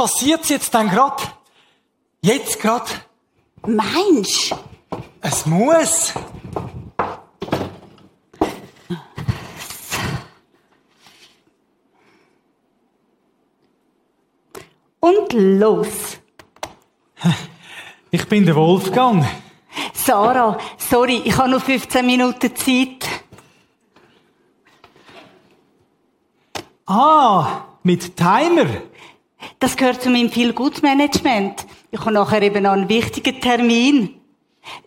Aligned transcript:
Sicher 0.00 0.36
passiert's 0.36 0.48
jetzt 0.48 0.74
dann 0.74 0.88
grad. 0.88 1.34
Jetzt 2.22 2.58
grad. 2.60 3.06
Meinst 3.66 4.54
Es 5.20 5.44
muss. 5.44 6.14
Und 15.00 15.32
los. 15.32 15.88
Ich 18.12 18.26
bin 18.26 18.44
der 18.44 18.56
Wolfgang. 18.56 19.24
Sarah, 19.92 20.58
sorry, 20.76 21.22
ich 21.24 21.36
habe 21.36 21.48
nur 21.48 21.60
15 21.60 22.04
Minuten 22.04 22.56
Zeit. 22.56 23.06
Ah, 26.86 27.66
mit 27.84 28.16
Timer. 28.16 28.66
Das 29.58 29.76
gehört 29.76 30.02
zu 30.02 30.10
meinem 30.10 30.30
Feel-Good-Management. 30.30 31.66
Ich 31.90 32.00
habe 32.00 32.12
nachher 32.12 32.42
eben 32.42 32.62
noch 32.62 32.72
einen 32.72 32.88
wichtigen 32.88 33.40
Termin. 33.40 34.20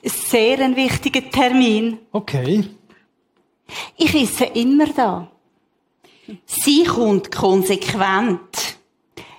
Einen 0.04 0.14
sehr 0.14 0.60
einen 0.60 0.76
wichtigen 0.76 1.30
Termin. 1.32 2.00
Okay. 2.12 2.64
Ich 3.98 4.14
esse 4.16 4.46
immer 4.46 4.88
da. 4.88 5.28
Sie 6.46 6.84
kommt 6.84 7.32
konsequent. 7.32 8.78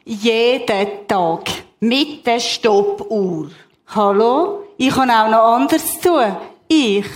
Jeden 0.05 1.07
Tag. 1.09 1.51
Mit 1.81 2.27
der 2.27 2.41
Stoppuhr. 2.41 3.51
Hallo? 3.89 4.65
Ich 4.77 4.95
habe 4.97 5.13
auch 5.13 5.31
noch 5.31 5.55
anderes 5.57 6.01
zu 6.01 6.09
tun. 6.09 6.37
Ich. 6.69 7.07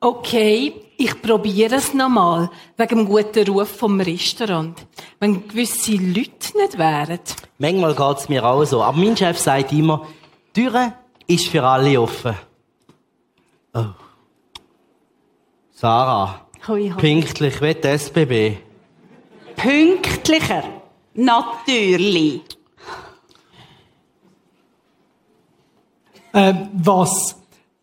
Okay, 0.00 0.74
ich 1.00 1.22
probiere 1.22 1.76
es 1.76 1.94
nochmal, 1.94 2.50
wegen 2.76 2.98
dem 2.98 3.06
guten 3.06 3.48
Ruf 3.48 3.68
vom 3.68 4.00
Restaurant. 4.00 4.84
Wenn 5.20 5.46
gewisse 5.46 5.92
Leute 5.92 6.56
nicht 6.56 6.76
wären. 6.76 7.20
Manchmal 7.58 7.94
geht's 7.94 8.28
mir 8.28 8.44
auch 8.44 8.64
so. 8.64 8.82
Aber 8.82 8.98
mein 8.98 9.16
Chef 9.16 9.38
sagt 9.38 9.72
immer, 9.72 10.04
die 10.56 10.64
Türe 10.64 10.94
ist 11.28 11.46
für 11.46 11.62
alle 11.62 12.00
offen. 12.00 12.34
Oh. 13.74 13.84
Sarah. 15.72 16.46
Hui, 16.66 16.90
hui. 16.90 16.96
Pünktlich 16.96 17.62
wie 17.62 17.74
die 17.74 17.86
SBB. 17.86 18.56
Pünktlicher. 19.54 20.64
Natürlich. 21.14 22.42
Äh, 26.32 26.54
was 26.72 27.37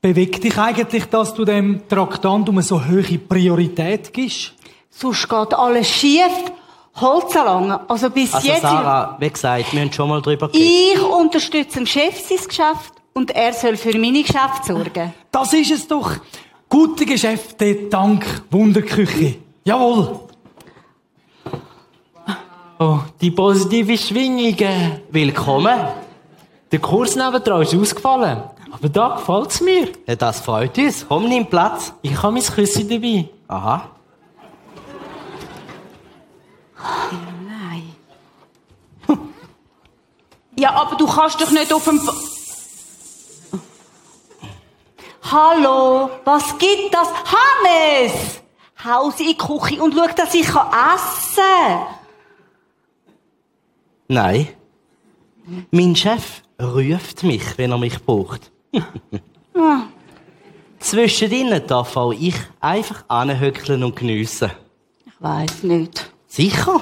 bewegt 0.06 0.44
dich 0.44 0.56
eigentlich, 0.56 1.06
dass 1.06 1.34
du 1.34 1.44
dem 1.46 1.82
Traktandum 1.90 2.62
so 2.62 2.80
hohe 2.80 3.18
Priorität 3.18 4.14
gibst? 4.14 4.54
Sonst 4.92 5.28
geht 5.28 5.54
alles 5.56 5.90
schief. 5.90 6.52
Holzalange. 7.02 7.80
Also 7.90 8.12
bis 8.12 8.32
Also 8.32 8.48
jetzt. 8.48 8.62
Sarah, 8.62 9.18
wie 9.20 9.30
gesagt, 9.32 9.74
wir 9.74 9.82
haben 9.82 9.92
schon 9.92 10.08
mal 10.08 10.22
drüber 10.22 10.48
geredet. 10.48 10.70
Ich 10.94 11.02
unterstütze 11.02 11.80
dem 11.80 11.88
Chef 11.88 12.20
sein 12.20 12.38
Geschäft 12.48 12.94
und 13.14 13.32
er 13.32 13.52
soll 13.54 13.78
für 13.78 13.98
meine 13.98 14.22
Geschäfte 14.22 14.74
sorgen. 14.74 15.12
Das 15.32 15.52
ist 15.54 15.72
es 15.72 15.88
doch. 15.88 16.12
Gute 16.70 17.06
Geschäfte 17.08 17.74
dank 17.90 18.44
Wunderküche. 18.52 19.38
Jawohl. 19.64 20.20
Oh, 22.78 23.00
die 23.20 23.32
positive 23.32 23.98
Schwingungen. 23.98 25.02
Willkommen. 25.10 25.80
Der 26.72 26.80
Kurs 26.80 27.16
nebendran 27.16 27.64
ist 27.64 27.74
ausgefallen. 27.74 28.55
Aber 28.76 28.90
da 28.90 29.16
gefällt's 29.16 29.62
mir. 29.62 29.88
Ja, 30.06 30.18
das 30.18 30.42
freut 30.42 30.78
uns. 30.78 31.06
Komm, 31.08 31.30
nimm 31.30 31.46
Platz. 31.46 31.94
Ich 32.02 32.22
habe 32.22 32.34
mein 32.34 32.44
Küssi 32.44 32.86
dabei. 32.86 33.30
Aha. 33.48 33.90
Nein. 37.48 37.96
Ja, 40.58 40.74
aber 40.74 40.98
du 40.98 41.08
kannst 41.08 41.40
doch 41.40 41.52
nicht 41.52 41.72
auf 41.72 41.86
dem... 41.86 42.02
Hallo, 45.32 46.10
was 46.26 46.58
gibt 46.58 46.94
das? 46.94 47.08
Hannes! 47.08 48.42
Haus 48.84 49.20
in 49.22 49.28
die 49.28 49.38
Küche 49.38 49.82
und 49.82 49.96
schau, 49.96 50.08
dass 50.16 50.34
ich 50.36 50.48
kann 50.48 50.68
essen 50.68 51.44
kann. 51.46 51.88
Nein. 54.10 54.50
Mein 55.72 55.96
Chef 55.96 56.42
ruft 56.62 57.24
mich, 57.24 57.58
wenn 57.58 57.72
er 57.72 57.78
mich 57.78 58.04
braucht. 58.04 58.52
Zwischen 60.80 61.32
ihnen 61.32 61.66
darf 61.66 61.98
auch 61.98 62.12
ich 62.12 62.36
einfach 62.60 63.06
anhöckeln 63.08 63.84
und 63.84 63.96
geniessen. 63.96 64.52
Ich 65.06 65.14
weiß 65.20 65.64
nicht. 65.64 66.12
Sicher. 66.28 66.82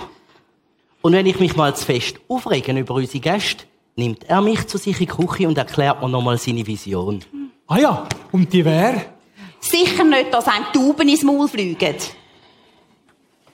Und 1.02 1.14
wenn 1.14 1.26
ich 1.26 1.40
mich 1.40 1.56
mal 1.56 1.76
zu 1.76 1.86
fest 1.86 2.20
aufregen 2.28 2.78
über 2.78 2.96
unsere 2.96 3.20
Gäste, 3.20 3.66
nimmt 3.96 4.24
er 4.24 4.42
mich 4.42 4.68
zu 4.68 4.78
sich 4.78 5.00
in 5.00 5.08
die 5.08 5.14
Küche 5.14 5.48
und 5.48 5.58
erklärt 5.58 6.02
mir 6.02 6.10
nochmal 6.10 6.38
seine 6.38 6.66
Vision. 6.66 7.24
Ah 7.68 7.78
ja, 7.78 8.08
und 8.32 8.52
die 8.52 8.66
wer? 8.66 9.06
Sicher 9.60 10.04
nicht, 10.04 10.34
dass 10.34 10.48
einem 10.48 10.66
Tauben 10.74 11.08
ins 11.08 11.24
Maul 11.24 11.48
fliegen. 11.48 11.96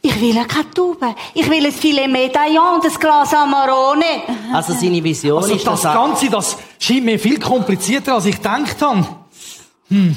Ich 0.09 0.19
will 0.19 0.35
ja 0.35 0.43
keine 0.43 0.71
Tauben. 0.71 1.13
Ich 1.35 1.47
will 1.47 1.63
ein 1.63 1.71
Filet 1.71 2.07
Medaillon 2.07 2.75
und 2.75 2.85
ein 2.85 2.99
Glas 2.99 3.31
Amarone. 3.31 4.23
Also 4.51 4.73
seine 4.73 5.03
Vision 5.03 5.37
Also 5.37 5.53
ist, 5.53 5.67
das 5.67 5.81
dass 5.81 5.85
er... 5.85 5.93
Ganze, 5.93 6.29
das 6.29 6.57
scheint 6.79 7.05
mir 7.05 7.19
viel 7.19 7.39
komplizierter, 7.39 8.15
als 8.15 8.25
ich 8.25 8.37
gedacht 8.37 8.81
habe. 8.81 9.05
Hm, 9.89 10.15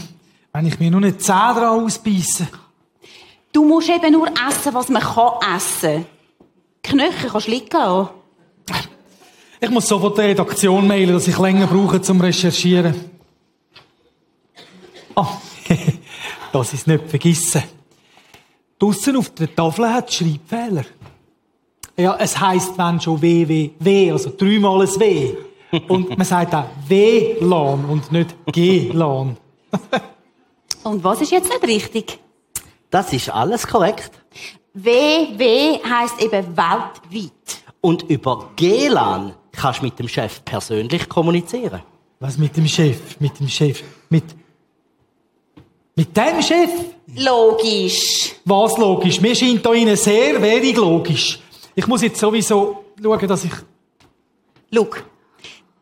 wenn 0.53 0.67
ich 0.67 0.79
mir 0.79 0.91
nur 0.91 1.03
eine 1.03 1.19
Zähne 1.19 1.55
dran 1.55 1.85
ausbeisse. 1.85 2.49
Du 3.53 3.67
musst 3.67 3.91
eben 3.91 4.13
nur 4.13 4.29
essen, 4.29 4.73
was 4.73 4.89
man 4.89 5.03
kann 5.03 5.57
essen. 5.57 6.07
Knöchel 6.83 7.31
kannst 7.31 7.49
du 7.49 7.51
liegen 7.51 7.69
lassen. 7.71 8.09
Ich 9.61 9.71
muss 9.71 9.87
sofort 9.87 10.17
der 10.17 10.29
Redaktion 10.29 10.87
mailen, 10.87 11.13
dass 11.13 11.29
ich 11.29 11.39
länger 11.39 11.67
brauche 11.67 12.01
zum 12.01 12.19
Recherchieren. 12.21 12.95
Ah, 15.15 15.37
das 16.53 16.73
ist 16.73 16.87
nicht 16.87 17.09
vergessen. 17.11 17.63
Draussen 18.83 19.17
auf 19.17 19.31
der 19.31 19.55
Tafel 19.55 19.89
hat 19.89 20.13
Schreibfehler. 20.13 20.85
Ja, 21.97 22.17
es 22.19 22.41
heisst, 22.41 22.77
wenn 22.77 23.01
schon 23.01 23.23
WWW, 23.23 24.11
also 24.11 24.33
dreimal 24.37 24.83
ein 24.83 24.89
W. 24.99 25.35
Und 25.87 26.19
man 26.19 26.27
sagt 26.27 26.53
auch 26.53 26.65
WLAN 26.89 27.85
und 27.85 28.11
nicht 28.11 28.35
GLAN. 28.47 29.37
Und 30.83 31.05
was 31.05 31.21
ist 31.21 31.31
jetzt 31.31 31.49
nicht 31.49 31.63
richtig? 31.63 32.19
Das 32.91 33.13
ist 33.13 33.31
alles 33.31 33.69
korrekt. 33.69 34.11
WW 34.75 35.79
heisst 35.89 36.21
eben 36.21 36.45
weltweit. 36.57 37.63
Und 37.81 38.03
über 38.11 38.51
GLAN 38.57 39.35
kannst 39.53 39.79
du 39.79 39.85
mit 39.85 39.97
dem 39.97 40.09
Chef 40.09 40.45
persönlich 40.45 41.09
kommunizieren. 41.09 41.83
Was 42.19 42.37
mit 42.37 42.57
dem 42.57 42.67
Chef? 42.67 43.21
Mit 43.21 43.39
dem 43.39 43.47
Chef? 43.47 43.81
Mit... 44.11 44.25
Mit 45.95 46.17
dem 46.17 46.41
Chef? 46.43 46.71
Logisch. 47.17 48.35
Was 48.45 48.79
logisch? 48.79 49.21
Mir 49.21 49.35
scheint 49.35 49.65
da 49.65 49.73
Ihnen 49.75 49.97
sehr 49.97 50.41
wenig 50.41 50.77
logisch. 50.77 51.39
Ich 51.75 51.87
muss 51.87 52.03
jetzt 52.03 52.19
sowieso 52.19 52.85
schauen, 53.03 53.29
dass 53.29 53.45
ich... 53.45 53.53
Schau, 54.73 54.87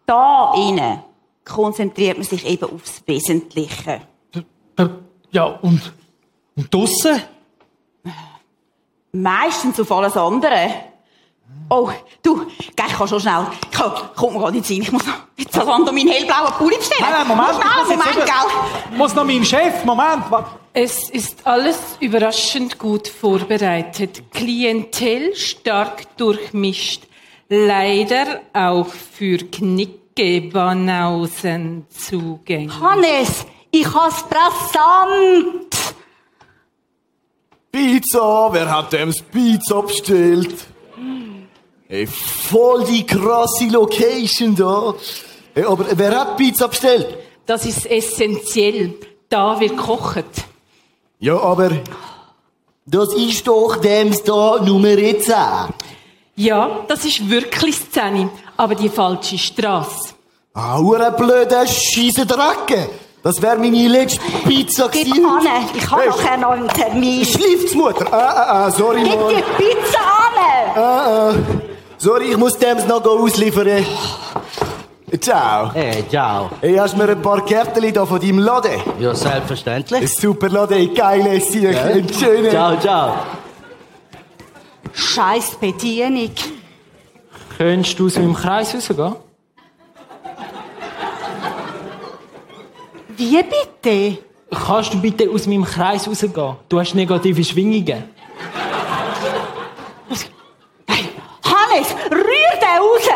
da 0.06 0.52
innen 0.56 1.04
konzentriert 1.44 2.18
man 2.18 2.26
sich 2.26 2.44
eben 2.44 2.64
aufs 2.64 3.02
Wesentliche. 3.06 4.00
Ja, 5.30 5.44
und, 5.44 5.92
und 6.56 6.74
draussen? 6.74 7.22
Meistens 9.12 9.78
auf 9.78 9.92
alles 9.92 10.16
andere. 10.16 10.89
Oh, 11.72 11.88
du, 12.22 12.46
geh, 12.46 12.82
ich 12.88 12.92
kann 12.94 13.06
schon 13.06 13.20
schnell. 13.20 13.46
Komm, 13.76 13.92
komm 14.16 14.40
mal 14.40 14.50
nicht 14.50 14.68
rein. 14.68 14.82
Ich 14.82 14.90
muss 14.90 15.06
noch 15.06 15.14
jetzt 15.36 15.56
das 15.56 15.68
an 15.68 15.84
meinen 15.84 16.08
hellblauen 16.08 16.52
Pulli 16.58 16.76
bestellen. 16.76 17.00
Nein, 17.00 17.12
nein, 17.12 17.28
Moment. 17.28 17.54
Schnell, 17.54 17.68
ich 17.70 17.86
muss 17.86 17.96
Moment, 17.96 18.16
eben- 18.16 18.26
gell? 18.26 18.98
Muss 18.98 19.14
noch 19.14 19.24
mein 19.24 19.44
Chef, 19.44 19.84
Moment. 19.84 20.24
Es 20.72 21.10
ist 21.10 21.46
alles 21.46 21.78
überraschend 22.00 22.78
gut 22.78 23.06
vorbereitet. 23.06 24.32
Klientel 24.32 25.34
stark 25.36 26.16
durchmischt. 26.16 27.04
Leider 27.48 28.40
auch 28.52 28.86
für 28.88 29.38
Knicke 29.38 30.40
Banausen 30.52 31.86
zugänglich. 31.88 32.80
Hannes, 32.80 33.46
ich 33.70 33.86
has 33.94 34.24
Präsent. 34.28 35.94
Pizza, 37.72 38.48
wer 38.52 38.70
hat 38.70 38.92
dem 38.92 39.10
das 39.10 39.22
Pizza 39.22 39.82
bestellt? 39.82 40.66
Ey, 41.90 42.06
voll 42.06 42.84
die 42.84 43.04
krasse 43.04 43.66
Location 43.66 44.54
da. 44.54 44.94
Ey, 45.54 45.64
aber 45.64 45.86
wer 45.96 46.20
hat 46.20 46.36
Pizza 46.36 46.68
bestellt? 46.68 47.08
Das 47.46 47.66
ist 47.66 47.84
essentiell. 47.90 48.94
Da 49.28 49.58
wird 49.58 49.76
kocht. 49.76 50.24
Ja, 51.18 51.36
aber 51.40 51.70
das 52.86 53.12
ist 53.14 53.46
doch 53.46 53.76
dem 53.76 54.14
da 54.24 54.60
Nummer 54.62 54.96
10. 54.96 55.34
Ja, 56.36 56.80
das 56.86 57.04
ist 57.04 57.28
wirklich 57.28 57.74
Szene, 57.76 58.30
aber 58.56 58.74
die 58.76 58.88
falsche 58.88 59.36
Straße. 59.36 60.14
Ah, 60.54 60.78
hure 60.78 61.12
blöde 61.16 61.66
scheisse 61.66 62.24
Drecke. 62.24 62.88
Das 63.22 63.42
wär 63.42 63.56
meine 63.58 63.86
letzte 63.88 64.20
Pizza 64.46 64.88
Gib 64.88 65.06
gewesen. 65.06 65.26
an, 65.26 65.46
ich 65.74 65.90
habe 65.90 66.02
Hey. 66.02 66.08
nachher 66.08 66.36
noch 66.38 66.50
einen 66.52 66.68
Termin. 66.68 67.24
Schliffsmutter. 67.24 68.06
Ah, 68.12 68.16
ah, 68.16 68.64
ah, 68.66 68.70
sorry, 68.70 69.02
Gib 69.02 69.20
Mann. 69.20 69.34
die 69.36 69.62
Pizza 69.62 69.98
an. 70.00 70.76
Ah, 70.76 71.30
ah. 71.30 71.34
Sorry, 72.02 72.30
ich 72.30 72.36
muss 72.38 72.56
dem 72.56 72.78
noch 72.88 73.04
ausliefern. 73.04 73.84
Ciao. 75.20 75.70
Hey, 75.74 76.02
ciao. 76.08 76.50
Hey, 76.62 76.74
hast 76.76 76.94
du 76.94 76.98
mir 76.98 77.10
ein 77.10 77.20
paar 77.20 77.44
Kärtchen 77.44 77.92
da 77.92 78.06
von 78.06 78.18
deinem 78.18 78.38
Laden? 78.38 78.80
Ja, 78.98 79.10
Ein 79.10 79.16
selbstverständlich. 79.16 80.10
super 80.16 80.48
Laden, 80.48 80.94
geile 80.94 81.38
Sieg, 81.42 81.76
ein 81.76 82.08
schöner. 82.10 82.50
Ciao, 82.50 82.76
ciao. 82.80 83.16
Scheiß 84.94 85.56
Bedienung. 85.60 86.30
Könntest 87.58 87.98
du 87.98 88.06
aus 88.06 88.16
meinem 88.16 88.34
Kreis 88.34 88.74
rausgehen? 88.74 89.16
Wie 93.18 93.42
bitte? 93.42 94.22
Kannst 94.66 94.94
du 94.94 95.00
bitte 95.02 95.28
aus 95.28 95.46
meinem 95.46 95.64
Kreis 95.66 96.08
rausgehen? 96.08 96.56
Du 96.66 96.80
hast 96.80 96.94
negative 96.94 97.44
Schwingungen. 97.44 98.04
Hannes, 101.44 101.88
rühr 102.10 102.52
den 102.62 102.78
raus. 102.78 103.08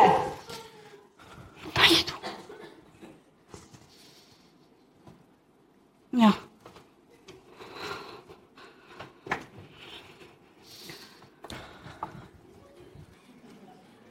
Nein, 1.76 2.04
du. 6.12 6.20
Ja. 6.20 6.32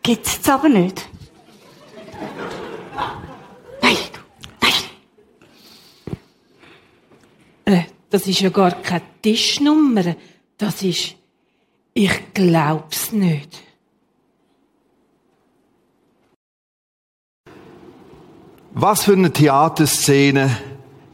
Gibt's 0.01 0.35
jetzt 0.35 0.42
aber 0.53 0.69
nicht. 0.69 1.09
Nein, 3.81 3.97
du. 4.13 4.19
Nein. 4.61 4.73
Äh, 7.65 7.83
das 8.09 8.27
ist 8.27 8.39
ja 8.39 8.49
gar 8.49 8.71
keine 8.71 9.01
Tischnummer. 9.21 10.15
Das 10.57 10.83
ist, 10.83 11.15
ich 11.93 12.33
glaub's 12.33 13.11
nicht. 13.11 13.61
Was 18.75 19.03
für 19.03 19.13
eine 19.13 19.31
Theaterszene 19.31 20.55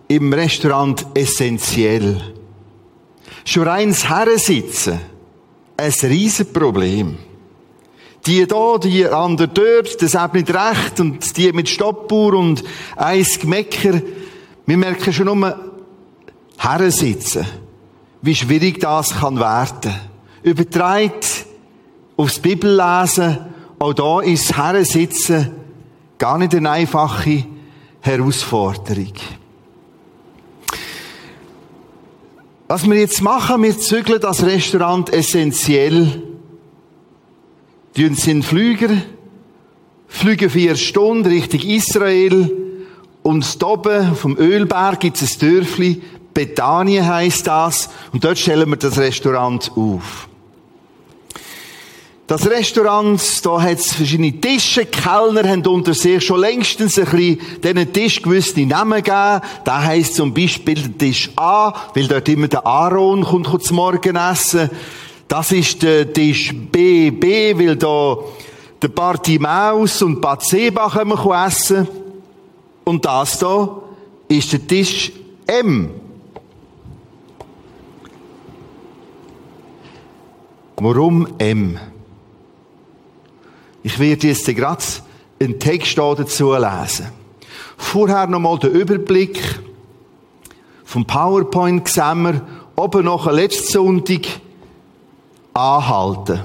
im 0.07 0.33
Restaurant 0.33 1.05
essentiell. 1.13 2.33
Schon 3.45 3.67
reins 3.67 4.07
Herrensitzen, 4.07 4.99
ein 5.77 5.91
Riesenproblem. 5.91 7.28
Die 8.29 8.45
da, 8.45 8.77
die 8.77 9.07
andere 9.07 9.47
dort, 9.47 9.99
das 10.03 10.13
hat 10.13 10.35
nicht 10.35 10.53
recht 10.53 10.99
und 10.99 11.35
die 11.35 11.51
mit 11.51 11.67
Stoppuhr 11.67 12.35
und 12.35 12.63
eins 12.95 13.39
Gemecker. 13.39 14.03
Wir 14.67 14.77
merken 14.77 15.11
schon 15.11 15.25
nur, 15.25 15.71
Herrensitzen. 16.55 17.47
Wie 18.21 18.35
schwierig 18.35 18.81
das 18.81 19.19
kann 19.19 19.39
werden. 19.39 19.95
Übertreibt 20.43 21.47
aufs 22.17 22.37
Bibellesen, 22.37 23.39
auch 23.79 23.93
da 23.93 24.19
ist 24.19 24.51
das 24.51 24.57
Herrensitzen 24.57 25.51
gar 26.19 26.37
nicht 26.37 26.53
eine 26.53 26.69
einfache 26.69 27.45
Herausforderung. 28.01 29.13
Was 32.67 32.87
wir 32.87 32.99
jetzt 32.99 33.23
machen, 33.23 33.63
wir 33.63 33.75
zügeln 33.79 34.21
das 34.21 34.43
Restaurant 34.43 35.11
essentiell. 35.11 36.28
In 37.99 38.15
den 38.15 38.43
Flüger, 38.43 38.91
fliegen 40.07 40.49
vier 40.49 40.77
Stunden 40.77 41.27
Richtung 41.27 41.59
Israel 41.59 42.49
und 43.23 43.61
oben 43.61 44.15
vom 44.15 44.37
Ölberg 44.37 45.01
gibt 45.01 45.21
es 45.21 45.33
ein 45.33 45.39
Dörfli, 45.41 46.01
Bethanien 46.33 47.05
heisst 47.05 47.47
das, 47.47 47.89
und 48.13 48.23
dort 48.23 48.39
stellen 48.39 48.69
wir 48.69 48.77
das 48.77 48.97
Restaurant 48.97 49.73
auf. 49.75 50.29
Das 52.25 52.49
Restaurant, 52.49 53.21
da 53.45 53.61
hat 53.61 53.79
es 53.79 53.93
verschiedene 53.93 54.39
Tische. 54.39 54.85
Die 54.85 54.91
Kellner 54.91 55.49
haben 55.49 55.67
unter 55.67 55.93
sich 55.93 56.23
schon 56.23 56.39
längstens 56.39 56.97
ein 56.97 57.03
bisschen 57.03 57.39
diesen 57.61 57.91
Tisch 57.91 58.21
gewisse 58.21 58.61
Namen 58.61 59.03
gegeben. 59.03 59.41
Da 59.65 59.83
heisst 59.83 60.15
zum 60.15 60.33
Beispiel 60.33 60.75
der 60.75 60.97
Tisch 60.97 61.31
A, 61.35 61.73
weil 61.93 62.07
dort 62.07 62.29
immer 62.29 62.47
der 62.47 62.65
Aaron 62.65 63.25
kommt, 63.25 63.47
kommt 63.47 63.63
zum 63.65 63.75
Morgen 63.75 64.15
essen. 64.15 64.69
Das 65.29 65.51
ist 65.51 65.83
der 65.83 66.11
Tisch 66.11 66.51
B, 66.71 67.11
B, 67.11 67.55
weil 67.55 67.75
da 67.75 68.17
der 68.81 68.87
Bartimaus 68.87 70.01
und 70.01 70.19
Batseba 70.19 70.89
kommen 70.89 71.19
essen. 71.45 71.87
Und 72.83 73.05
das 73.05 73.37
da 73.37 73.79
ist 74.27 74.51
der 74.51 74.67
Tisch 74.67 75.11
M. 75.45 75.91
Warum 80.77 81.27
M? 81.37 81.77
Ich 83.83 83.99
werde 83.99 84.29
jetzt 84.29 84.47
gerade 84.47 84.83
einen 85.39 85.59
Text 85.59 85.93
hier 85.93 86.15
dazu 86.17 86.53
lesen. 86.53 87.09
Vorher 87.77 88.25
nochmal 88.25 88.57
der 88.57 88.71
Überblick 88.71 89.39
vom 90.85 91.05
PowerPoint 91.05 91.87
sehen 91.87 92.23
wir 92.23 92.41
oben 92.75 93.05
noch 93.05 93.31
letzten 93.31 93.71
Sonntag 93.71 94.21
anhalten. 95.59 96.39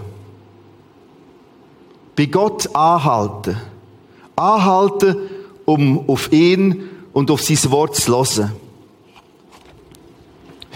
Bei 2.17 2.27
Gott 2.27 2.75
anhalten. 2.75 3.57
Anhalten, 4.37 5.17
um 5.65 6.09
auf 6.09 6.33
ihn 6.33 6.89
und 7.13 7.31
auf 7.31 7.43
sein 7.43 7.71
Wort 7.71 7.97
zu 7.97 8.13
hören. 8.13 8.53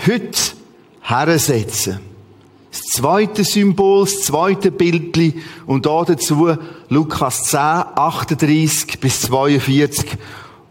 Heute 0.06 0.38
hersetzen. 1.02 2.00
Das 2.70 2.80
zweite 3.02 3.44
Symbol, 3.44 4.04
das 4.04 4.20
zweite 4.20 4.70
Bildli 4.70 5.42
und 5.66 5.86
da 5.86 6.04
dazu 6.04 6.56
Lukas 6.88 7.44
10, 7.44 7.58
38 7.58 9.00
bis 9.00 9.22
42. 9.22 10.16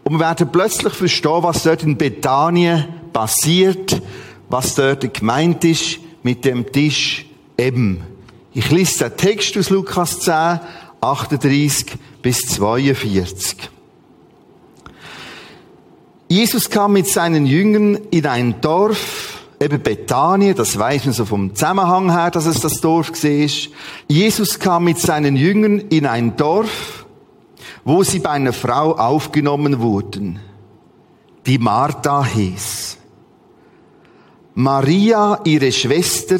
Und 0.04 0.14
wir 0.14 0.20
werden 0.20 0.48
plötzlich 0.50 0.94
verstehen, 0.94 1.42
was 1.42 1.64
dort 1.64 1.82
in 1.82 1.98
Bethanien 1.98 2.86
passiert, 3.12 4.00
was 4.48 4.74
dort 4.74 5.12
gemeint 5.12 5.64
ist 5.64 5.98
mit 6.22 6.44
dem 6.44 6.72
Tisch 6.72 7.27
M. 7.58 8.00
Ich 8.54 8.70
lese 8.70 9.10
den 9.10 9.16
Text 9.16 9.58
aus 9.58 9.68
Lukas 9.68 10.20
10, 10.20 10.60
38 11.00 11.98
bis 12.22 12.38
42. 12.46 13.70
Jesus 16.28 16.70
kam 16.70 16.92
mit 16.92 17.08
seinen 17.08 17.46
Jüngern 17.46 17.96
in 18.10 18.26
ein 18.26 18.60
Dorf, 18.60 19.44
eben 19.58 19.82
Bethanien, 19.82 20.54
das 20.54 20.78
weiß 20.78 21.06
man 21.06 21.14
so 21.14 21.24
vom 21.24 21.54
Zusammenhang 21.54 22.12
her, 22.12 22.30
dass 22.30 22.46
es 22.46 22.60
das 22.60 22.80
Dorf 22.80 23.10
war. 23.10 23.72
Jesus 24.06 24.58
kam 24.58 24.84
mit 24.84 24.98
seinen 24.98 25.34
Jüngern 25.34 25.80
in 25.88 26.06
ein 26.06 26.36
Dorf, 26.36 27.06
wo 27.84 28.04
sie 28.04 28.20
bei 28.20 28.30
einer 28.30 28.52
Frau 28.52 28.92
aufgenommen 28.94 29.80
wurden, 29.80 30.38
die 31.46 31.58
Martha 31.58 32.24
hieß. 32.24 32.98
Maria, 34.54 35.40
ihre 35.44 35.72
Schwester, 35.72 36.38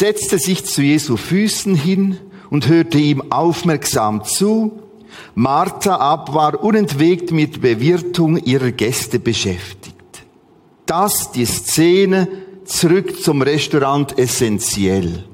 setzte 0.00 0.38
sich 0.38 0.64
zu 0.64 0.80
Jesu 0.80 1.18
Füßen 1.18 1.74
hin 1.74 2.16
und 2.48 2.68
hörte 2.68 2.96
ihm 2.96 3.30
aufmerksam 3.30 4.24
zu. 4.24 4.80
Martha 5.34 5.96
ab 5.96 6.32
war 6.32 6.64
unentwegt 6.64 7.32
mit 7.32 7.60
Bewirtung 7.60 8.38
ihrer 8.38 8.70
Gäste 8.72 9.18
beschäftigt. 9.18 10.24
Das 10.86 11.32
die 11.32 11.44
Szene 11.44 12.28
zurück 12.64 13.22
zum 13.22 13.42
Restaurant 13.42 14.18
essentiell. 14.18 15.26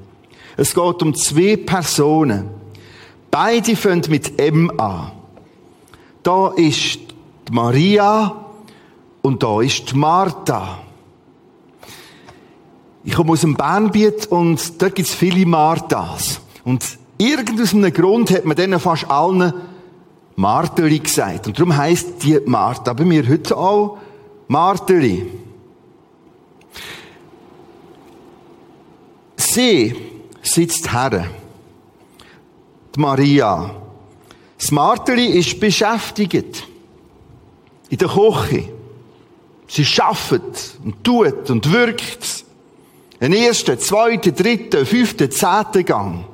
Es 0.57 0.73
geht 0.73 1.01
um 1.01 1.15
zwei 1.15 1.55
Personen. 1.55 2.49
Beide 3.31 3.73
fangen 3.77 4.03
mit 4.09 4.37
M 4.37 4.69
an. 4.77 5.13
Da 6.23 6.49
ist 6.57 6.99
Maria 7.51 8.45
und 9.21 9.41
da 9.41 9.61
ist 9.61 9.95
Martha. 9.95 10.79
Ich 13.07 13.13
komme 13.13 13.31
aus 13.31 13.39
dem 13.39 13.55
Bernbiet 13.55 14.25
und 14.25 14.81
dort 14.81 14.93
gibt 14.93 15.07
es 15.07 15.15
viele 15.15 15.45
Marthas. 15.45 16.41
Und 16.65 16.83
irgend 17.17 17.61
aus 17.61 17.73
einem 17.73 17.93
Grund 17.93 18.29
hat 18.31 18.43
man 18.43 18.57
denen 18.57 18.81
fast 18.81 19.09
allen 19.09 19.53
Marteli 20.35 20.99
gesagt. 20.99 21.47
Und 21.47 21.57
darum 21.57 21.75
heisst 21.77 22.21
die 22.23 22.37
Martha 22.45 22.91
bei 22.91 23.05
mir 23.05 23.25
heute 23.25 23.55
auch 23.55 23.97
Marteli. 24.49 25.25
Sie 29.37 29.95
sitzt 30.41 30.91
her. 30.91 31.27
Die 32.93 32.99
Maria. 32.99 33.71
Das 34.57 34.69
Marteli 34.71 35.27
ist 35.27 35.57
beschäftigt. 35.61 36.67
In 37.87 37.97
der 37.99 38.09
Küche. 38.09 38.67
Sie 39.65 39.85
schafft 39.85 40.41
und 40.83 41.01
tut 41.05 41.49
und 41.49 41.71
wirkt. 41.71 42.46
Ein 43.19 43.33
erster, 43.33 43.79
zweiter, 43.79 44.31
dritter, 44.31 44.85
fünfter, 44.85 45.29
zehnter 45.29 45.83
Gang. 45.83 46.25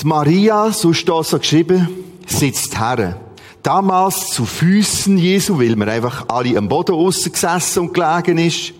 Die 0.00 0.06
Maria, 0.06 0.72
so 0.72 0.92
steht 0.94 1.24
so 1.24 1.38
geschrieben, 1.38 1.88
sitzt 2.26 2.78
her. 2.78 3.20
Damals 3.62 4.30
zu 4.30 4.46
Füßen 4.46 5.16
Jesu, 5.18 5.58
weil 5.58 5.76
wir 5.76 5.88
einfach 5.88 6.26
alle 6.28 6.56
am 6.56 6.68
Boden 6.68 6.94
aussen 6.94 7.32
gesessen 7.32 7.80
und 7.80 7.94
gelegen 7.94 8.38
ist. 8.38 8.72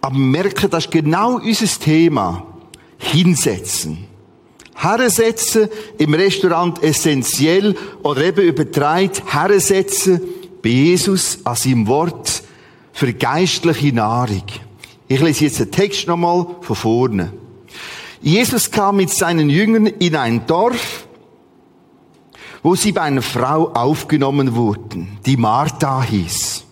Aber 0.00 0.16
merken, 0.16 0.70
das 0.70 0.84
ist 0.86 0.92
genau 0.92 1.36
unser 1.36 1.80
Thema. 1.80 2.46
Hinsetzen. 2.98 4.06
Hersetzen 4.74 5.68
im 5.98 6.14
Restaurant 6.14 6.82
essentiell 6.82 7.74
oder 8.02 8.22
eben 8.22 8.44
übertreibt 8.46 9.22
hersetzen 9.32 10.20
bei 10.62 10.68
Jesus 10.68 11.38
an 11.44 11.56
seinem 11.56 11.86
Wort 11.86 12.42
für 12.96 13.12
geistliche 13.12 13.92
Nahrung. 13.92 14.44
Ich 15.06 15.20
lese 15.20 15.44
jetzt 15.44 15.60
den 15.60 15.70
Text 15.70 16.08
nochmal 16.08 16.46
von 16.62 16.76
vorne. 16.76 17.30
Jesus 18.22 18.70
kam 18.70 18.96
mit 18.96 19.10
seinen 19.10 19.50
Jüngern 19.50 19.84
in 19.84 20.16
ein 20.16 20.46
Dorf, 20.46 21.06
wo 22.62 22.74
sie 22.74 22.92
bei 22.92 23.02
einer 23.02 23.20
Frau 23.20 23.68
aufgenommen 23.74 24.54
wurden, 24.54 25.18
die 25.26 25.36
Martha 25.36 26.02
hieß. 26.04 26.64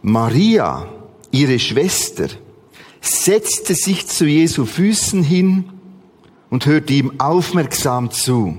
Maria, 0.00 0.86
ihre 1.30 1.58
Schwester, 1.58 2.28
setzte 3.02 3.74
sich 3.74 4.06
zu 4.06 4.24
Jesu 4.24 4.64
Füßen 4.64 5.22
hin 5.22 5.68
und 6.48 6.64
hörte 6.64 6.94
ihm 6.94 7.20
aufmerksam 7.20 8.10
zu. 8.10 8.56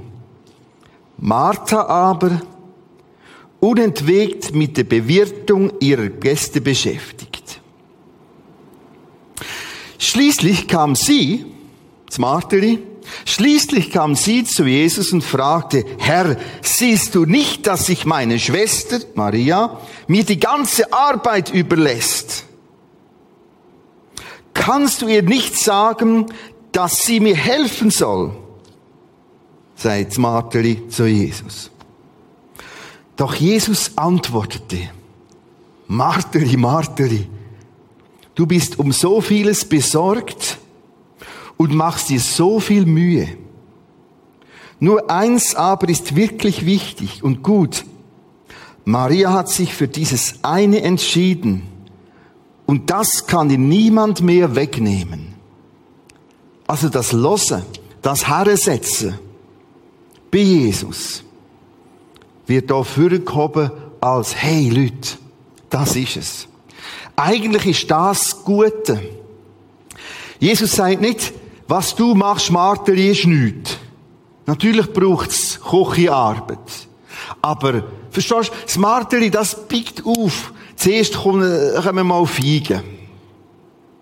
Martha 1.17 1.87
aber, 1.87 2.41
unentwegt 3.65 4.53
mit 4.53 4.77
der 4.77 4.83
Bewirtung 4.83 5.71
ihrer 5.79 6.09
Gäste 6.09 6.61
beschäftigt. 6.61 7.59
Schließlich 9.97 10.67
kam 10.67 10.95
sie, 10.95 11.45
das 12.05 12.19
schließlich 13.25 13.91
kam 13.91 14.15
sie 14.15 14.43
zu 14.43 14.65
Jesus 14.65 15.11
und 15.13 15.23
fragte, 15.23 15.83
Herr, 15.97 16.37
siehst 16.61 17.15
du 17.15 17.25
nicht, 17.25 17.65
dass 17.65 17.87
sich 17.87 18.05
meine 18.05 18.37
Schwester, 18.37 18.99
Maria, 19.15 19.79
mir 20.07 20.23
die 20.23 20.39
ganze 20.39 20.93
Arbeit 20.93 21.51
überlässt? 21.51 22.45
Kannst 24.53 25.01
du 25.01 25.07
ihr 25.07 25.23
nicht 25.23 25.57
sagen, 25.57 26.27
dass 26.71 26.99
sie 26.99 27.19
mir 27.19 27.35
helfen 27.35 27.89
soll? 27.89 28.31
sagt 29.75 30.17
Marteli 30.17 30.87
zu 30.87 31.05
Jesus. 31.05 31.71
Doch 33.15 33.35
Jesus 33.35 33.91
antwortete, 33.97 34.89
Marteli, 35.87 36.57
Marteli, 36.57 37.27
du 38.33 38.45
bist 38.45 38.79
um 38.79 38.91
so 38.91 39.21
vieles 39.21 39.63
besorgt 39.63 40.57
und 41.57 41.73
machst 41.73 42.09
dir 42.09 42.19
so 42.19 42.59
viel 42.59 42.85
Mühe. 42.85 43.27
Nur 44.79 45.09
eins 45.09 45.55
aber 45.55 45.87
ist 45.87 46.15
wirklich 46.15 46.65
wichtig 46.65 47.23
und 47.23 47.43
gut. 47.43 47.85
Maria 48.83 49.31
hat 49.31 49.49
sich 49.49 49.73
für 49.73 49.87
dieses 49.87 50.43
eine 50.43 50.81
entschieden 50.81 51.63
und 52.65 52.89
das 52.89 53.25
kann 53.27 53.49
dir 53.49 53.57
niemand 53.57 54.21
mehr 54.21 54.55
wegnehmen. 54.55 55.33
Also 56.67 56.89
das 56.89 57.11
Losse, 57.13 57.65
das 58.01 58.27
Herrensetzen 58.27 59.17
bei 60.31 60.39
Jesus 60.39 61.23
wird 62.47 62.69
da 62.69 62.83
vorgehoben 62.83 63.71
als, 64.01 64.35
hey 64.35 64.69
Leute, 64.69 65.17
das 65.69 65.95
ist 65.95 66.17
es. 66.17 66.47
Eigentlich 67.15 67.65
ist 67.65 67.91
das 67.91 68.43
Gute. 68.43 69.01
Jesus 70.39 70.71
sagt 70.73 71.01
nicht, 71.01 71.33
was 71.67 71.95
du 71.95 72.13
machst, 72.13 72.51
Marteli, 72.51 73.11
ist 73.11 73.25
nichts. 73.25 73.77
Natürlich 74.45 74.91
braucht 74.93 75.31
es 75.31 75.59
Küchenarbeit. 75.59 76.59
Aber, 77.41 77.83
verstehst 78.11 78.49
du, 78.49 78.55
das 78.65 78.77
Marteli, 78.77 79.31
das 79.31 79.67
biegt 79.67 80.05
auf. 80.05 80.53
Zuerst 80.75 81.15
kommen, 81.15 81.73
kommen 81.81 82.07
mal 82.07 82.25
Feigen. 82.25 82.94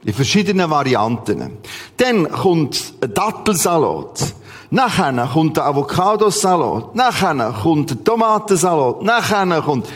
In 0.05 0.13
verschiedenen 0.13 0.69
Varianten. 0.69 1.57
Dann 1.97 2.29
kommt 2.29 2.93
ein 3.01 3.13
Dattelsalat. 3.13 4.33
Nachher 4.69 5.29
kommt 5.31 5.57
der 5.57 5.65
Avocadosalat. 5.65 6.95
Nachher 6.95 7.55
kommt 7.61 7.91
der 7.91 8.03
Tomatensalat. 8.03 9.01
Nachher 9.03 9.61
kommt... 9.61 9.87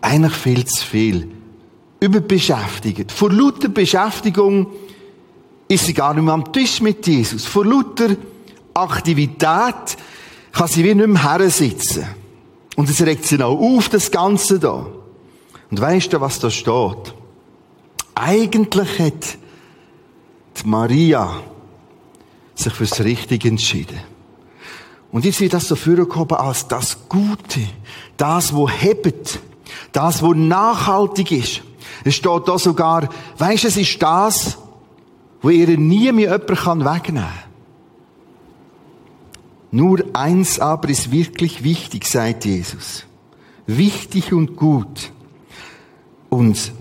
Eigentlich 0.00 0.34
viel 0.34 0.64
zu 0.64 0.84
viel. 0.84 1.30
Überbeschäftigt. 2.00 3.10
Vor 3.10 3.32
lauter 3.32 3.68
Beschäftigung 3.68 4.66
ist 5.68 5.86
sie 5.86 5.94
gar 5.94 6.12
nicht 6.14 6.22
mehr 6.22 6.34
am 6.34 6.52
Tisch 6.52 6.80
mit 6.80 7.06
Jesus. 7.06 7.46
Vor 7.46 7.64
lauter 7.64 8.16
Aktivität 8.74 9.96
kann 10.52 10.68
sie 10.68 10.84
wie 10.84 10.94
nicht 10.94 11.06
mehr 11.06 11.50
sitzen. 11.50 12.06
Und 12.76 12.90
es 12.90 13.00
regt 13.00 13.24
sie 13.24 13.42
auch 13.42 13.58
auf, 13.58 13.88
das 13.88 14.10
Ganze 14.10 14.58
da. 14.58 14.86
Und 15.70 15.80
weißt 15.80 16.12
du, 16.12 16.20
was 16.20 16.38
da 16.38 16.50
steht? 16.50 17.14
Eigentlich 18.14 18.98
hat 18.98 19.38
die 20.56 20.66
Maria 20.66 21.40
sich 22.54 22.72
fürs 22.72 23.00
Richtige 23.00 23.48
entschieden. 23.48 24.00
Und 25.12 25.24
jetzt 25.24 25.40
wird 25.40 25.54
das 25.54 25.68
so 25.68 25.76
vorgekommen 25.76 26.32
als 26.32 26.66
das 26.68 27.08
Gute, 27.08 27.60
das, 28.16 28.54
wo 28.54 28.68
hebt, 28.68 29.38
das, 29.92 30.22
wo 30.22 30.34
nachhaltig 30.34 31.32
ist. 31.32 31.62
Es 32.04 32.14
steht 32.14 32.48
da 32.48 32.58
sogar, 32.58 33.08
weisst 33.38 33.64
es 33.64 33.76
ist 33.76 34.02
das, 34.02 34.58
wo 35.42 35.50
ihr 35.50 35.76
nie 35.78 36.10
mehr 36.12 36.40
jemand 36.46 36.84
wegnehmen 36.84 37.24
kann. 37.24 37.46
Nur 39.70 40.04
eins 40.12 40.58
aber 40.58 40.88
ist 40.88 41.10
wirklich 41.10 41.62
wichtig, 41.62 42.06
sagt 42.06 42.44
Jesus. 42.44 43.04
Wichtig 43.66 44.32
und 44.32 44.56
gut. 44.56 45.12
Und 46.28 46.72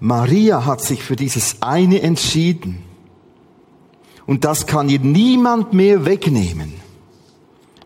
Maria 0.00 0.64
hat 0.64 0.80
sich 0.80 1.02
für 1.02 1.16
dieses 1.16 1.56
eine 1.60 2.02
entschieden. 2.02 2.82
Und 4.26 4.44
das 4.44 4.66
kann 4.66 4.88
ihr 4.88 5.00
niemand 5.00 5.72
mehr 5.72 6.04
wegnehmen. 6.04 6.74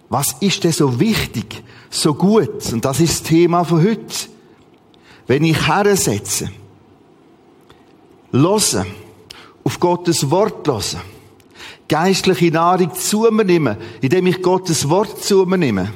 Was 0.08 0.34
ist 0.40 0.64
denn 0.64 0.72
so 0.72 1.00
wichtig, 1.00 1.62
so 1.88 2.14
gut? 2.14 2.72
Und 2.72 2.84
das 2.84 3.00
ist 3.00 3.20
das 3.20 3.22
Thema 3.22 3.64
von 3.64 3.82
heute. 3.82 4.28
Wenn 5.26 5.44
ich 5.44 5.66
hersetze, 5.66 6.50
höre, 8.32 8.86
auf 9.64 9.80
Gottes 9.80 10.30
Wort 10.30 10.66
höre, 10.66 11.00
geistliche 11.88 12.50
Nahrung 12.50 12.92
zu 12.94 13.28
mir 13.30 13.44
nehme, 13.44 13.78
indem 14.00 14.26
ich 14.26 14.42
Gottes 14.42 14.88
Wort 14.88 15.22
zu 15.22 15.46
mir 15.46 15.58
nehme, 15.58 15.92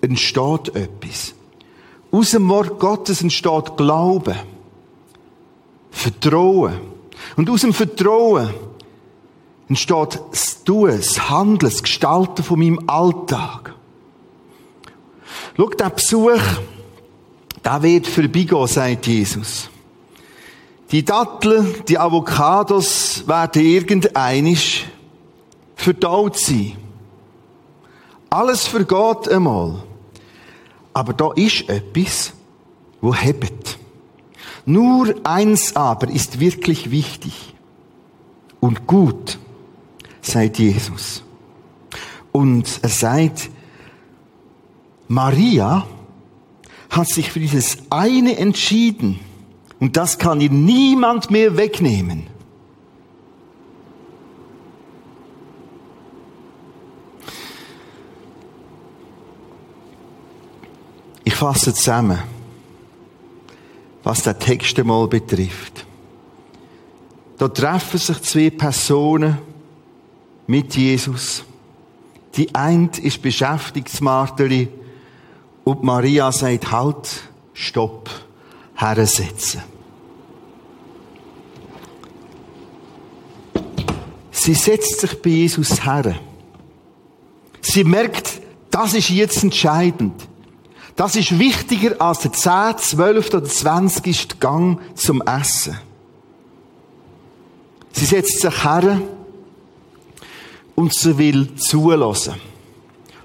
entsteht 0.00 0.74
etwas. 0.74 1.35
Aus 2.16 2.30
dem 2.30 2.48
Wort 2.48 2.78
Gottes 2.78 3.20
entsteht 3.20 3.76
Glaube, 3.76 4.34
Vertrauen. 5.90 6.80
Und 7.36 7.50
aus 7.50 7.60
dem 7.60 7.74
Vertrauen 7.74 8.54
entsteht 9.68 10.18
das 10.30 10.64
Tun, 10.64 10.96
das 10.96 11.28
Handeln, 11.28 11.70
das 11.70 11.82
Gestalten 11.82 12.42
von 12.42 12.58
meinem 12.58 12.80
Alltag. 12.86 13.74
Schau, 15.58 15.68
der 15.68 15.90
Besuch, 15.90 16.40
der 17.62 17.82
wird 17.82 18.06
vorbeigehen, 18.06 18.66
sagt 18.66 19.06
Jesus. 19.06 19.68
Die 20.90 21.04
Datteln, 21.04 21.82
die 21.86 21.98
Avocados 21.98 23.28
werden 23.28 23.62
irgendeinisch 23.62 24.86
verdaut 25.74 26.38
sein. 26.38 26.78
Alles 28.30 28.66
vergeht 28.66 29.28
einmal. 29.28 29.82
Aber 30.96 31.12
da 31.12 31.30
ist 31.34 31.68
etwas, 31.68 32.32
wo 33.02 33.14
hebt. 33.14 33.78
Nur 34.64 35.14
eins 35.24 35.76
aber 35.76 36.08
ist 36.08 36.40
wirklich 36.40 36.90
wichtig 36.90 37.54
und 38.60 38.86
gut, 38.86 39.38
sagt 40.22 40.58
Jesus. 40.58 41.22
Und 42.32 42.80
er 42.80 42.88
sagt, 42.88 43.50
Maria 45.06 45.86
hat 46.88 47.08
sich 47.08 47.30
für 47.30 47.40
dieses 47.40 47.76
eine 47.90 48.38
entschieden 48.38 49.20
und 49.78 49.98
das 49.98 50.16
kann 50.16 50.40
ihr 50.40 50.48
niemand 50.48 51.30
mehr 51.30 51.58
wegnehmen. 51.58 52.26
Ich 61.26 61.34
fasse 61.34 61.74
zusammen, 61.74 62.22
was 64.04 64.22
der 64.22 64.38
Text 64.38 64.78
einmal 64.78 65.08
betrifft. 65.08 65.84
Da 67.36 67.48
treffen 67.48 67.98
sich 67.98 68.22
zwei 68.22 68.50
Personen 68.50 69.36
mit 70.46 70.76
Jesus. 70.76 71.42
Die 72.36 72.54
eine 72.54 72.90
ist 73.02 73.20
Beschäftigungsmarterin 73.20 74.68
und 75.64 75.82
Maria 75.82 76.30
sagt, 76.30 76.70
halt, 76.70 77.22
stopp, 77.54 78.08
hersetzen. 78.76 79.62
Sie 84.30 84.54
setzt 84.54 85.00
sich 85.00 85.20
bei 85.20 85.30
Jesus 85.30 85.84
her. 85.84 86.20
Sie 87.62 87.82
merkt, 87.82 88.40
das 88.70 88.94
ist 88.94 89.10
jetzt 89.10 89.42
entscheidend. 89.42 90.28
Das 90.96 91.14
ist 91.14 91.38
wichtiger 91.38 92.00
als 92.00 92.20
der 92.20 92.32
10, 92.32 92.78
12 92.78 93.28
oder 93.28 93.44
20. 93.44 94.40
Gang 94.40 94.80
zum 94.94 95.20
Essen. 95.22 95.78
Sie 97.92 98.06
setzt 98.06 98.40
sich 98.40 98.64
her 98.64 99.00
und 100.74 100.94
sie 100.94 101.16
will 101.18 101.54
zulassen. 101.56 102.34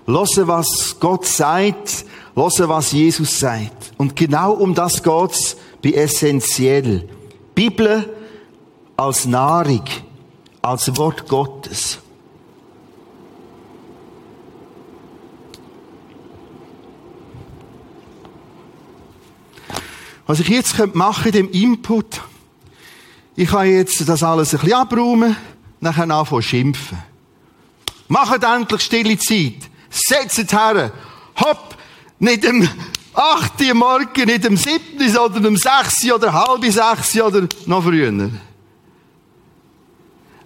Hören, 0.05 0.47
was 0.47 0.97
Gott 0.99 1.25
sagt, 1.25 2.05
hören, 2.35 2.69
was 2.69 2.91
Jesus 2.91 3.39
sagt. 3.39 3.93
Und 3.97 4.15
genau 4.15 4.53
um 4.53 4.73
das 4.75 5.01
geht's 5.01 5.55
bei 5.81 5.91
essentiell. 5.91 7.07
Bibel 7.55 8.13
als 8.97 9.25
Nahrung, 9.25 9.83
als 10.61 10.95
Wort 10.97 11.27
Gottes. 11.27 11.99
Was 20.31 20.39
ich 20.39 20.47
jetzt 20.47 20.77
machen 20.95 21.23
könnte, 21.23 21.39
dem 21.39 21.51
Input, 21.51 22.21
ich 23.35 23.49
kann 23.49 23.69
jetzt 23.69 24.07
das 24.07 24.23
alles 24.23 24.53
ein 24.53 24.61
bisschen 24.61 24.77
abräumen, 24.77 25.35
nachher 25.81 26.09
anfangen 26.09 26.41
schimpfen. 26.41 26.97
Macht 28.07 28.41
endlich 28.41 28.79
stille 28.79 29.17
Zeit. 29.17 29.69
Setzt 29.89 30.53
her. 30.53 30.93
Hopp, 31.37 31.75
nicht 32.19 32.47
am 32.47 32.65
8. 33.13 33.61
Uhr 33.61 33.73
Morgen, 33.73 34.25
nicht 34.25 34.47
am 34.47 34.55
7. 34.55 34.79
sondern 35.09 35.47
am 35.47 35.57
6. 35.57 36.09
oder 36.13 36.31
halb 36.31 36.63
6. 36.63 37.21
oder 37.23 37.49
noch 37.65 37.83
früher. 37.83 38.31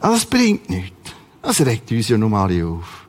Das 0.02 0.26
bringt 0.26 0.68
nichts. 0.68 1.12
Das 1.44 1.64
regt 1.64 1.92
uns 1.92 2.10
ja 2.10 2.18
nun 2.18 2.34
alle 2.34 2.66
auf. 2.66 3.08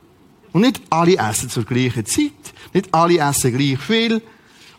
Und 0.53 0.61
nicht 0.61 0.79
alle 0.91 1.17
essen 1.17 1.49
zur 1.49 1.63
gleichen 1.63 2.05
Zeit. 2.05 2.33
Nicht 2.71 2.93
alle 2.93 3.17
essen 3.17 3.57
gleich 3.57 3.79
viel. 3.79 4.21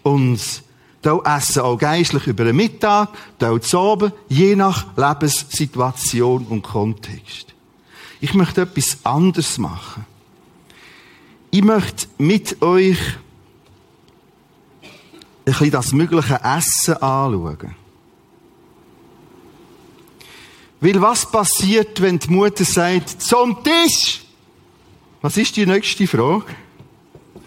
Und 0.04 0.62
da 1.02 1.18
essen 1.36 1.62
auch 1.62 1.78
geistlich 1.78 2.26
über 2.26 2.44
den 2.44 2.56
Mittag, 2.56 3.10
da 3.38 3.60
zu 3.60 3.78
oben, 3.78 4.12
je 4.28 4.56
nach 4.56 4.86
Lebenssituation 4.96 6.46
und 6.46 6.62
Kontext. 6.62 7.54
Ich 8.20 8.34
möchte 8.34 8.62
etwas 8.62 8.98
anderes 9.04 9.58
machen. 9.58 10.04
Ich 11.50 11.62
möchte 11.62 12.08
mit 12.18 12.60
euch 12.62 12.98
ein 14.82 14.90
bisschen 15.44 15.70
das 15.70 15.92
mögliche 15.92 16.40
Essen 16.42 16.94
anschauen. 16.94 17.74
Weil 20.80 21.00
was 21.00 21.30
passiert, 21.30 22.00
wenn 22.00 22.18
die 22.18 22.30
Mutter 22.30 22.64
sagt, 22.64 23.22
zum 23.22 23.62
Tisch? 23.64 24.22
Was 25.22 25.36
ist 25.36 25.56
die 25.56 25.66
nächste 25.66 26.06
Frage? 26.06 26.44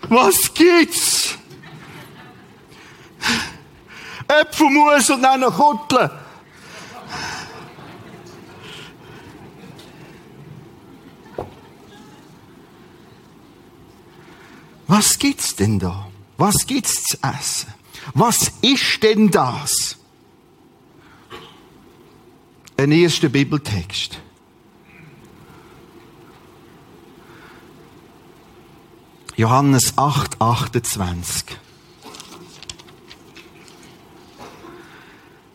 Was 0.10 0.54
gibt's? 0.54 1.38
Äpfelmus 4.28 5.10
und 5.10 5.22
dann 5.22 5.42
noch 5.42 5.56
Kutteln. 5.56 6.10
Was 14.88 15.18
gibt's 15.18 15.56
denn 15.56 15.80
da? 15.80 16.08
Was 16.38 16.68
gibt's 16.68 17.04
zu 17.04 17.18
essen? 17.24 17.74
Was 18.14 18.52
ist 18.62 19.02
denn 19.04 19.32
das? 19.32 19.98
Ein 22.76 22.92
erster 22.92 23.30
Bibeltext. 23.30 24.20
Johannes 29.38 29.98
8, 29.98 30.42
28. 30.42 31.58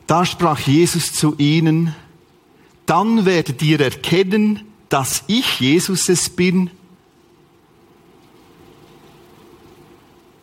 Da 0.07 0.25
sprach 0.25 0.61
Jesus 0.61 1.13
zu 1.13 1.35
ihnen, 1.39 1.95
dann 2.87 3.25
werdet 3.25 3.61
ihr 3.63 3.81
erkennen, 3.81 4.61
dass 4.89 5.25
ich 5.27 5.61
Jesus 5.61 6.09
es 6.09 6.31
bin 6.31 6.71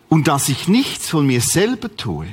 und 0.10 0.28
dass 0.28 0.50
ich 0.50 0.68
nichts 0.68 1.10
von 1.10 1.26
mir 1.26 1.42
selber 1.42 1.96
tue, 1.96 2.28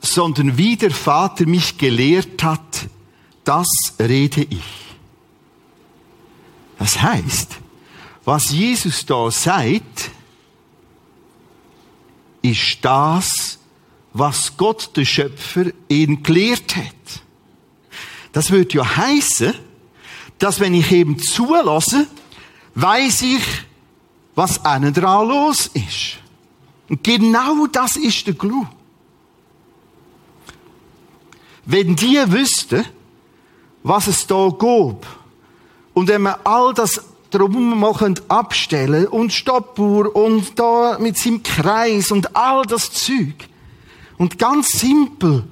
sondern 0.00 0.58
wie 0.58 0.76
der 0.76 0.90
Vater 0.90 1.46
mich 1.46 1.78
gelehrt 1.78 2.42
hat, 2.42 2.88
das 3.44 3.68
rede 3.98 4.42
ich. 4.42 4.64
Das 6.78 7.00
heißt, 7.00 7.58
was 8.24 8.50
Jesus 8.50 9.06
da 9.06 9.30
sagt, 9.30 10.10
ist 12.42 12.78
das, 12.82 13.58
was 14.12 14.56
Gott, 14.56 14.90
der 14.96 15.04
Schöpfer, 15.04 15.66
ihn 15.88 16.22
gelehrt 16.22 16.76
hat. 16.76 17.22
Das 18.32 18.50
würde 18.50 18.78
ja 18.78 18.96
heißen, 18.96 19.54
dass 20.38 20.60
wenn 20.60 20.74
ich 20.74 20.90
eben 20.92 21.18
zulasse, 21.18 22.06
weiß 22.74 23.22
ich, 23.22 23.42
was 24.34 24.64
einen 24.64 24.92
dran 24.92 25.28
los 25.28 25.66
ist. 25.74 26.18
Und 26.88 27.04
genau 27.04 27.66
das 27.66 27.96
ist 27.96 28.26
der 28.26 28.34
Clou. 28.34 28.66
Wenn 31.64 31.94
die 31.94 32.20
wüssten, 32.26 32.84
was 33.82 34.06
es 34.06 34.26
da 34.26 34.48
gab, 34.48 35.06
und 35.94 36.08
wenn 36.08 36.22
man 36.22 36.36
all 36.44 36.72
das 36.72 37.04
drum 37.30 37.78
machen 37.78 38.18
abstellen 38.28 39.06
und 39.06 39.32
Stoppuhr 39.32 40.14
und 40.14 40.58
da 40.58 40.98
mit 40.98 41.16
seinem 41.16 41.42
Kreis 41.42 42.10
und 42.10 42.34
all 42.34 42.64
das 42.64 42.90
Zeug, 42.90 43.34
und 44.20 44.38
ganz 44.38 44.72
simpel, 44.72 45.44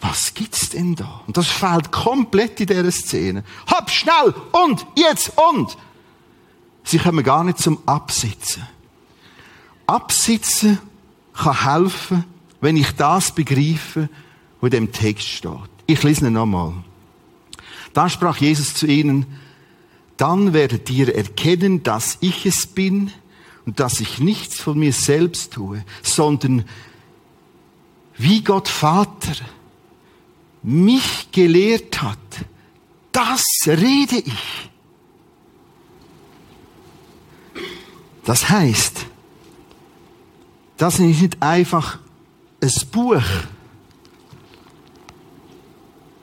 was 0.00 0.34
gibt's 0.34 0.70
denn 0.70 0.96
da? 0.96 1.22
Und 1.28 1.36
das 1.36 1.46
fällt 1.46 1.92
komplett 1.92 2.58
in 2.58 2.66
dieser 2.66 2.90
Szene. 2.90 3.44
Hopp, 3.70 3.88
schnell, 3.90 4.34
und, 4.50 4.84
jetzt, 4.96 5.30
und. 5.52 5.78
Sie 6.82 6.98
kommen 6.98 7.22
gar 7.22 7.44
nicht 7.44 7.58
zum 7.58 7.78
Absitzen. 7.86 8.66
Absitzen 9.86 10.80
kann 11.32 11.64
helfen, 11.64 12.24
wenn 12.60 12.76
ich 12.76 12.90
das 12.96 13.30
begreife, 13.30 14.08
was 14.60 14.72
in 14.72 14.86
dem 14.86 14.92
Text 14.92 15.28
steht. 15.28 15.52
Ich 15.86 16.02
lese 16.02 16.26
ihn 16.26 16.32
nochmal. 16.32 16.72
Da 17.92 18.08
sprach 18.08 18.38
Jesus 18.38 18.74
zu 18.74 18.88
ihnen, 18.88 19.26
dann 20.16 20.52
werdet 20.54 20.90
ihr 20.90 21.14
erkennen, 21.14 21.84
dass 21.84 22.18
ich 22.20 22.46
es 22.46 22.66
bin 22.66 23.12
und 23.64 23.78
dass 23.78 24.00
ich 24.00 24.18
nichts 24.18 24.60
von 24.60 24.76
mir 24.76 24.92
selbst 24.92 25.52
tue, 25.52 25.84
sondern 26.02 26.64
wie 28.18 28.42
Gott 28.42 28.68
Vater 28.68 29.34
mich 30.62 31.30
gelehrt 31.32 32.02
hat, 32.02 32.18
das 33.12 33.42
rede 33.66 34.18
ich. 34.18 34.70
Das 38.24 38.48
heißt, 38.48 39.06
das 40.76 40.94
ist 40.94 41.00
nicht 41.00 41.42
einfach 41.42 41.98
ein 42.60 42.72
Buch, 42.92 43.22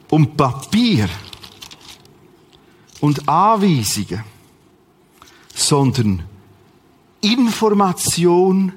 und 0.10 0.38
Papier 0.38 1.10
und 3.02 3.28
Anweisungen, 3.28 4.24
sondern 5.54 6.24
Information 7.22 8.72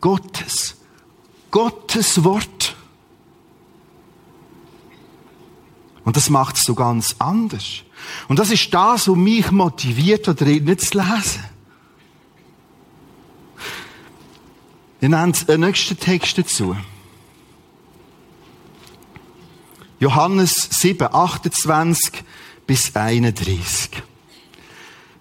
Gottes. 0.00 0.76
Gottes 1.54 2.24
Wort. 2.24 2.74
Und 6.04 6.16
das 6.16 6.28
macht 6.28 6.56
es 6.56 6.64
so 6.64 6.74
ganz 6.74 7.14
anders. 7.20 7.84
Und 8.26 8.40
das 8.40 8.50
ist 8.50 8.74
das, 8.74 9.06
was 9.06 9.16
mich 9.16 9.52
motiviert, 9.52 10.26
da 10.26 10.34
drinnen 10.34 10.76
zu 10.76 10.98
lesen. 10.98 11.44
Wir 14.98 15.08
nehmen 15.08 15.32
den 15.46 15.60
nächsten 15.60 15.96
Text 15.96 16.38
dazu. 16.38 16.76
Johannes 20.00 20.70
7, 20.72 21.06
28 21.14 22.24
bis 22.66 22.96
31. 22.96 23.90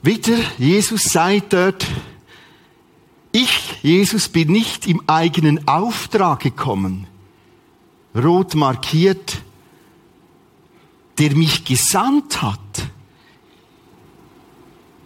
Wieder, 0.01 0.39
Jesus 0.57 1.03
sagt 1.03 1.53
dort, 1.53 1.85
ich, 3.33 3.79
Jesus, 3.81 4.29
bin 4.29 4.51
nicht 4.51 4.87
im 4.87 5.01
eigenen 5.07 5.67
Auftrag 5.67 6.41
gekommen, 6.41 7.07
rot 8.15 8.55
markiert, 8.55 9.41
der 11.17 11.35
mich 11.35 11.65
gesandt 11.65 12.41
hat, 12.41 12.59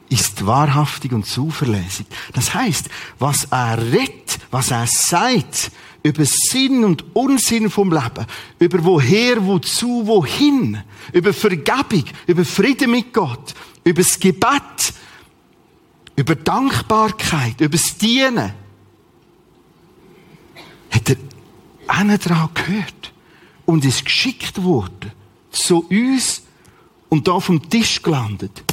ist 0.09 0.45
wahrhaftig 0.45 1.13
und 1.13 1.25
zuverlässig. 1.25 2.05
Das 2.33 2.53
heißt, 2.53 2.89
was 3.17 3.45
er 3.49 3.77
redet, 3.91 4.39
was 4.51 4.71
er 4.71 4.87
sagt, 4.87 5.71
über 6.03 6.23
Sinn 6.25 6.83
und 6.83 7.15
Unsinn 7.15 7.69
vom 7.69 7.91
Leben, 7.91 8.25
über 8.59 8.83
woher, 8.83 9.45
wozu, 9.45 10.05
wohin, 10.05 10.81
über 11.13 11.33
Vergebung, 11.33 12.05
über 12.25 12.45
Frieden 12.45 12.91
mit 12.91 13.13
Gott, 13.13 13.53
über 13.83 14.01
das 14.01 14.19
Gebet, 14.19 14.93
über 16.17 16.35
Dankbarkeit, 16.35 17.61
über 17.61 17.77
das 17.77 17.97
Dienen, 17.97 18.51
hat 20.89 21.09
er 21.09 21.15
einen 21.87 22.19
dran 22.19 22.49
gehört 22.53 23.13
und 23.65 23.85
ist 23.85 24.03
geschickt 24.03 24.61
worden 24.63 25.11
zu 25.51 25.85
uns 25.89 26.41
und 27.09 27.27
da 27.27 27.37
dem 27.39 27.69
Tisch 27.69 28.01
gelandet. 28.01 28.63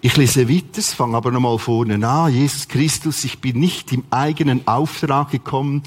Ich 0.00 0.16
lese 0.16 0.48
weiter, 0.48 0.82
fange 0.82 1.16
aber 1.16 1.30
nochmal 1.30 1.58
vorne 1.58 2.06
an. 2.06 2.32
Jesus 2.32 2.68
Christus, 2.68 3.24
ich 3.24 3.40
bin 3.40 3.58
nicht 3.60 3.92
im 3.92 4.04
eigenen 4.10 4.66
Auftrag 4.66 5.30
gekommen, 5.30 5.82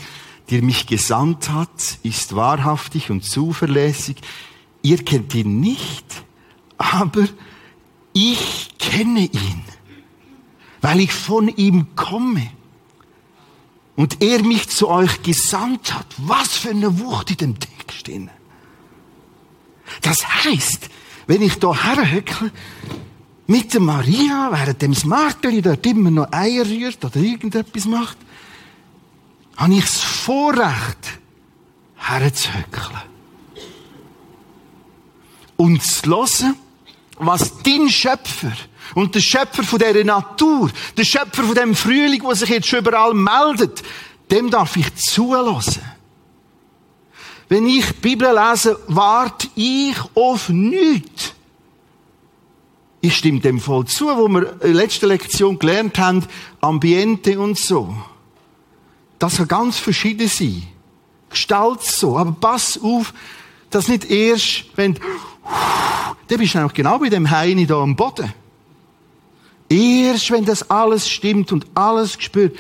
der 0.50 0.62
mich 0.62 0.88
gesandt 0.88 1.50
hat, 1.50 2.00
ist 2.04 2.36
wahrhaftig 2.36 3.12
und 3.12 3.24
zuverlässig. 3.24 4.18
Ihr 4.82 5.04
kennt 5.04 5.36
ihn 5.36 5.60
nicht, 5.60 6.06
aber 6.78 7.28
ich 8.14 8.70
kenne 8.80 9.22
ihn, 9.22 9.62
weil 10.82 11.02
ich 11.02 11.14
von 11.14 11.48
ihm 11.50 11.96
komme 11.96 12.50
und 13.96 14.24
er 14.24 14.42
mich 14.44 14.70
zu 14.70 14.88
euch 14.88 15.22
gesandt 15.22 15.94
hat. 15.94 16.08
Was 16.18 16.56
für 16.56 16.70
eine 16.70 17.00
Wucht 17.00 17.32
in 17.32 17.38
dem 17.38 17.60
Text 17.60 18.00
stehen. 18.00 18.30
Das 20.02 20.26
heißt, 20.46 20.90
wenn 21.28 21.42
ich 21.42 21.60
da 21.60 21.76
herhöckle, 21.76 22.52
mit 23.46 23.74
der 23.74 23.82
Maria, 23.82 24.50
während 24.52 24.82
dem 24.82 24.94
Smarteli 24.94 25.62
dort 25.62 25.86
immer 25.86 26.12
noch 26.12 26.32
Eier 26.32 26.66
rührt 26.66 27.04
oder 27.04 27.18
irgendetwas 27.18 27.86
macht, 27.86 28.18
habe 29.60 29.74
ich 29.74 29.82
das 29.82 30.02
Vorrecht, 30.02 31.20
herzuhöckeln. 31.98 33.02
Und 35.58 35.84
zu 35.84 36.10
hören, 36.10 36.56
was 37.18 37.62
dein 37.62 37.90
Schöpfer 37.90 38.54
und 38.96 39.14
der 39.14 39.20
Schöpfer 39.20 39.64
von 39.64 39.80
dieser 39.80 40.06
Natur, 40.06 40.72
der 40.98 41.04
Schöpfer 41.04 41.44
von 41.44 41.56
dem 41.56 41.76
Frühling, 41.76 42.24
der 42.24 42.36
sich 42.36 42.50
jetzt 42.50 42.72
überall 42.72 43.14
meldet, 43.14 43.84
dem 44.32 44.50
darf 44.50 44.78
ich 44.78 44.96
zulassen. 44.96 45.84
Wenn 47.50 47.68
ich 47.68 47.86
die 47.88 47.94
Bibel 47.94 48.34
lese, 48.34 48.80
warte 48.88 49.50
ich 49.56 49.98
auf 50.16 50.48
nichts. 50.48 51.34
Ich 53.02 53.18
stimme 53.18 53.42
dem 53.42 53.60
voll 53.60 53.86
zu, 53.86 54.06
wo 54.06 54.30
wir 54.30 54.54
in 54.54 54.60
der 54.60 54.74
letzten 54.74 55.08
Lektion 55.08 55.60
gelernt 55.60 55.98
haben, 55.98 56.26
Ambiente 56.62 57.38
und 57.40 57.58
so. 57.58 57.94
Das 59.20 59.38
kann 59.38 59.48
ganz 59.48 59.78
verschieden 59.78 60.28
sein. 60.28 60.64
Gestalt 61.30 61.84
so. 61.84 62.18
Aber 62.18 62.32
pass 62.32 62.80
auf, 62.82 63.14
dass 63.70 63.88
nicht 63.88 64.10
erst, 64.10 64.66
wenn, 64.76 64.96
dann 66.28 66.38
bist 66.40 66.56
du 66.56 66.66
auch 66.66 66.74
genau 66.74 66.98
bei 66.98 67.10
dem 67.10 67.30
Heini 67.30 67.68
da 67.68 67.82
am 67.82 67.96
Boden. 67.96 68.34
Erst 69.70 70.32
wenn 70.32 70.46
das 70.46 70.70
alles 70.72 71.08
stimmt 71.08 71.52
und 71.52 71.68
alles 71.76 72.18
gespürt, 72.18 72.58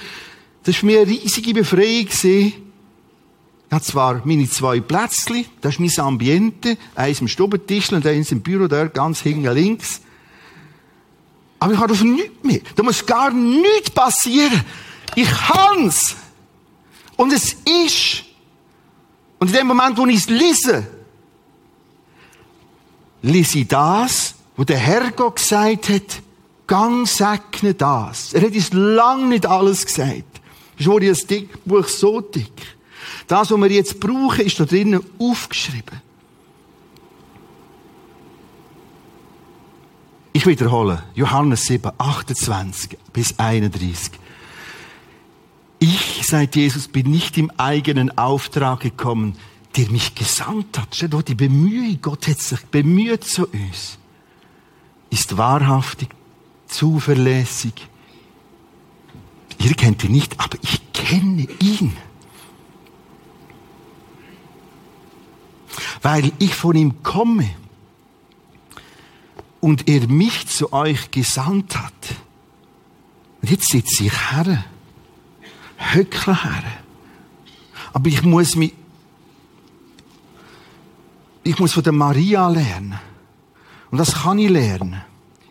das 0.63 0.83
war 0.83 0.85
mich 0.85 0.97
eine 0.97 1.07
riesige 1.07 1.53
Befreiung. 1.53 2.07
Ich 2.11 2.53
hatte 3.71 3.85
zwar 3.85 4.21
meine 4.25 4.49
zwei 4.49 4.79
Plätzchen, 4.79 5.45
das 5.61 5.75
ist 5.75 5.79
mein 5.79 6.05
Ambiente, 6.05 6.77
eins 6.95 7.21
im 7.21 7.27
Stubentisch 7.27 7.91
und 7.91 8.05
eins 8.05 8.31
im 8.31 8.41
Büro, 8.41 8.67
da 8.67 8.85
ganz 8.87 9.21
hinten 9.21 9.51
links. 9.53 10.01
Aber 11.59 11.73
ich 11.73 11.79
habe 11.79 11.93
auf 11.93 12.03
nichts 12.03 12.43
mehr. 12.43 12.61
Da 12.75 12.83
muss 12.83 13.05
gar 13.05 13.31
nichts 13.31 13.91
passieren. 13.91 14.63
Ich 15.15 15.29
kann's. 15.29 16.15
Und 17.19 17.33
es 17.33 17.51
ist. 17.85 18.23
Und 19.39 19.49
in 19.49 19.53
dem 19.53 19.67
Moment, 19.67 19.97
wo 19.97 20.05
ich 20.05 20.19
es 20.19 20.29
lese, 20.29 20.87
lese 23.21 23.59
ich 23.59 23.67
das, 23.67 24.35
wo 24.55 24.63
der 24.63 24.77
Herr 24.77 25.11
Gott 25.11 25.35
gesagt 25.35 25.89
hat, 25.89 26.21
gang 26.65 27.05
segne 27.05 27.73
das. 27.73 28.31
Er 28.31 28.43
hat 28.43 28.53
uns 28.53 28.71
lang 28.71 29.27
nicht 29.27 29.45
alles 29.45 29.85
gesagt. 29.85 30.39
Das 30.77 30.87
ist 30.87 31.29
das 31.29 31.41
Buch 31.65 31.89
so 31.89 32.21
dick. 32.21 32.77
Das, 33.27 33.51
was 33.51 33.59
wir 33.59 33.69
jetzt 33.69 33.99
brauchen, 33.99 34.45
ist 34.45 34.57
da 34.57 34.63
drinnen 34.63 35.03
aufgeschrieben. 35.19 36.01
Ich 40.31 40.45
wiederhole, 40.45 41.03
Johannes 41.15 41.63
7, 41.65 41.91
28 41.97 42.97
bis 43.11 43.37
31. 43.37 44.11
Ich, 45.79 46.27
sagt 46.27 46.57
Jesus, 46.57 46.89
bin 46.89 47.09
nicht 47.09 47.37
im 47.37 47.51
eigenen 47.51 48.17
Auftrag 48.17 48.81
gekommen, 48.81 49.37
der 49.77 49.89
mich 49.89 50.13
gesandt 50.13 50.77
hat. 50.77 50.95
Steht 50.95 51.13
da 51.13 51.21
die 51.21 51.35
Bemühung, 51.35 51.99
Gott 52.01 52.27
hat 52.27 52.39
sich 52.39 52.59
bemüht 52.65 53.23
zu 53.23 53.47
uns. 53.47 53.97
Ist 55.09 55.37
wahrhaftig, 55.37 56.09
zuverlässig. 56.67 57.87
Ihr 59.59 59.73
kennt 59.73 60.03
ihn 60.03 60.11
nicht, 60.11 60.39
aber 60.39 60.57
ich 60.61 60.81
kenne 60.93 61.47
ihn. 61.61 61.95
Weil 66.01 66.31
ich 66.39 66.55
von 66.55 66.75
ihm 66.75 67.03
komme 67.03 67.49
und 69.61 69.87
er 69.89 70.07
mich 70.07 70.47
zu 70.47 70.73
euch 70.73 71.11
gesandt 71.11 71.77
hat. 71.77 71.93
Und 73.41 73.49
jetzt 73.49 73.69
sitze 73.69 74.05
ich 74.05 74.31
her, 74.31 74.63
höckle 75.79 76.43
her. 76.43 76.63
Aber 77.93 78.07
ich 78.07 78.21
muss 78.23 78.55
mich, 78.55 78.73
ich 81.43 81.57
muss 81.57 81.73
von 81.73 81.83
der 81.83 81.93
Maria 81.93 82.47
lernen. 82.47 82.99
Und 83.89 83.97
das 83.97 84.13
kann 84.13 84.37
ich 84.37 84.49
lernen. 84.49 85.01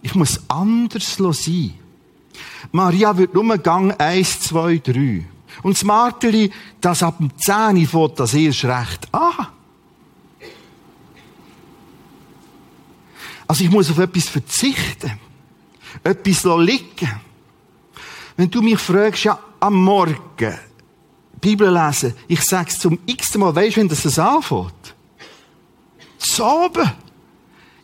Ich 0.03 0.15
muss 0.15 0.41
anders 0.49 1.17
sein. 1.17 1.75
Maria 2.71 3.17
wird 3.17 3.35
nur 3.35 3.59
Gang 3.59 3.99
1, 3.99 4.41
2, 4.41 4.79
3. 4.79 5.25
Und 5.63 5.77
das 5.77 5.85
Marteli, 5.85 6.53
das 6.81 7.03
ab 7.03 7.19
dem 7.19 7.37
10 7.37 7.87
fährt 7.87 8.21
das 8.21 8.35
erst 8.35 8.65
recht 8.65 9.13
an. 9.13 9.49
Also 13.47 13.65
ich 13.65 13.71
muss 13.71 13.91
auf 13.91 13.99
etwas 13.99 14.29
verzichten. 14.29 15.19
Etwas 16.05 16.45
liegen. 16.45 17.21
Wenn 18.37 18.51
du 18.51 18.63
mich 18.63 18.79
fragst, 18.79 19.25
ja, 19.25 19.39
am 19.61 19.75
Morgen, 19.75 20.59
Bibel 21.41 21.73
lesen, 21.73 22.15
ich 22.27 22.43
sag's 22.43 22.79
zum 22.79 22.99
x 23.07 23.37
Mal, 23.37 23.55
weißt 23.55 23.77
du, 23.77 23.81
wenn 23.81 23.89
das 23.89 24.03
das 24.03 24.19
anfängt? 24.19 24.95
Zu 26.19 26.45
oben. 26.45 26.91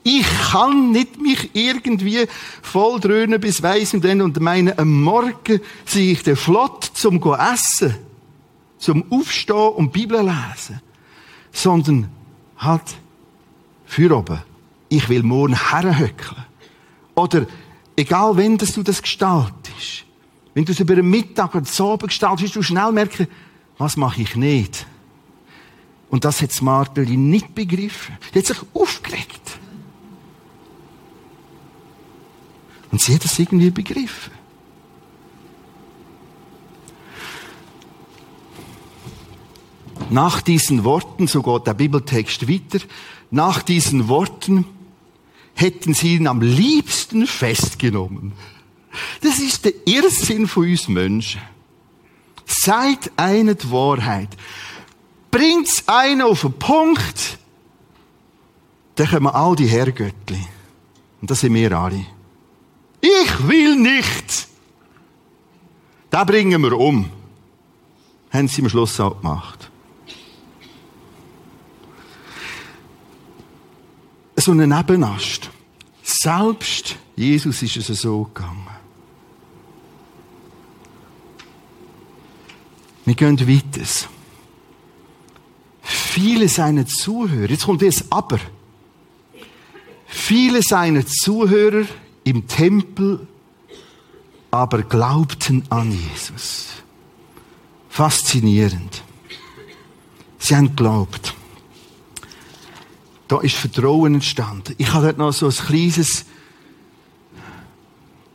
Ich 0.02 0.26
kann 0.50 0.90
nicht 0.90 1.20
mich 1.20 1.50
irgendwie 1.54 2.26
voll 2.60 3.00
dröhnen 3.00 3.40
bis 3.40 3.62
weiss 3.62 3.94
und 3.94 4.04
dann 4.04 4.20
und 4.20 4.38
meine, 4.40 4.76
am 4.78 5.02
Morgen 5.02 5.60
sehe 5.86 6.12
ich 6.12 6.22
den 6.22 6.36
Flott 6.36 6.84
zum 6.92 7.20
go 7.20 7.34
essen, 7.34 7.94
zum 8.78 9.10
Aufstehen 9.10 9.72
und 9.76 9.92
Bibel 9.92 10.20
lesen, 10.20 10.82
sondern 11.52 12.10
halt 12.58 12.82
für 13.86 14.14
oben 14.14 14.40
ich 14.94 15.08
will 15.08 15.22
morgen 15.22 15.70
herhöckeln. 15.70 16.44
Oder, 17.14 17.46
egal 17.96 18.36
wenn 18.36 18.58
du 18.58 18.82
das 18.82 19.02
gestaltest, 19.02 20.03
Wenn 20.54 20.64
du 20.64 20.72
es 20.72 20.80
über 20.80 20.94
den 20.94 21.10
Mittag 21.10 21.54
oder 21.54 21.66
Abend 21.80 22.08
gestaltest, 22.08 22.42
wirst 22.42 22.56
du 22.56 22.62
schnell 22.62 22.92
merken, 22.92 23.26
was 23.76 23.96
mache 23.96 24.22
ich 24.22 24.36
nicht. 24.36 24.86
Und 26.08 26.24
das 26.24 26.40
hat 26.40 26.50
das 26.50 26.62
Marteli 26.62 27.16
nicht 27.16 27.54
begriffen. 27.56 28.16
Die 28.32 28.38
hat 28.38 28.46
sich 28.46 28.58
aufgeregt. 28.72 29.58
Und 32.92 33.00
sie 33.00 33.14
hat 33.14 33.24
es 33.24 33.36
irgendwie 33.36 33.70
begriffen. 33.70 34.32
Nach 40.10 40.40
diesen 40.40 40.84
Worten, 40.84 41.26
so 41.26 41.42
geht 41.42 41.66
der 41.66 41.74
Bibeltext 41.74 42.48
weiter, 42.48 42.84
nach 43.32 43.62
diesen 43.62 44.06
Worten 44.06 44.66
hätten 45.54 45.94
sie 45.94 46.14
ihn 46.14 46.28
am 46.28 46.40
liebsten 46.40 47.26
festgenommen. 47.26 48.32
Das 49.20 49.38
ist 49.38 49.64
der 49.64 49.72
Irrsinn 49.86 50.46
von 50.46 50.68
uns 50.68 50.88
Menschen. 50.88 51.40
Seid 52.46 53.10
eine 53.16 53.54
die 53.54 53.70
Wahrheit. 53.70 54.28
Bringt's 55.30 55.84
einen 55.86 56.22
auf 56.22 56.42
den 56.42 56.52
Punkt, 56.52 57.38
dann 58.96 59.08
kommen 59.08 59.26
all 59.26 59.56
die 59.56 59.66
Herrgöttli. 59.66 60.46
Und 61.20 61.30
das 61.30 61.40
sind 61.40 61.54
wir 61.54 61.72
alle. 61.72 62.06
Ich 63.00 63.48
will 63.48 63.76
nicht. 63.76 64.48
Da 66.10 66.24
bringen 66.24 66.62
wir 66.62 66.78
um. 66.78 67.10
Haben 68.30 68.48
sie 68.48 68.62
am 68.62 68.68
Schluss 68.68 69.00
auch 69.00 69.20
gemacht. 69.20 69.70
So 74.36 74.52
ein 74.52 74.68
Nebenast. 74.68 75.50
Selbst 76.02 76.96
Jesus 77.16 77.62
ist 77.62 77.76
es 77.76 78.00
so 78.00 78.24
gegangen. 78.24 78.73
Wir 83.04 83.14
gehen 83.14 83.38
weiter. 83.40 83.86
Viele 85.82 86.48
seiner 86.48 86.86
Zuhörer, 86.86 87.50
jetzt 87.50 87.66
kommt 87.66 87.82
das 87.82 88.10
Aber. 88.10 88.40
Viele 90.06 90.62
seiner 90.62 91.04
Zuhörer 91.06 91.86
im 92.24 92.46
Tempel 92.46 93.26
aber 94.50 94.82
glaubten 94.82 95.64
an 95.68 95.90
Jesus. 95.90 96.68
Faszinierend. 97.88 99.02
Sie 100.38 100.54
haben 100.54 100.68
geglaubt. 100.68 101.34
Da 103.28 103.40
ist 103.40 103.56
Vertrauen 103.56 104.14
entstanden. 104.14 104.74
Ich 104.78 104.92
habe 104.92 105.06
dort 105.06 105.18
noch 105.18 105.32
so 105.32 105.46
ein 105.46 105.52
kleines 105.52 106.24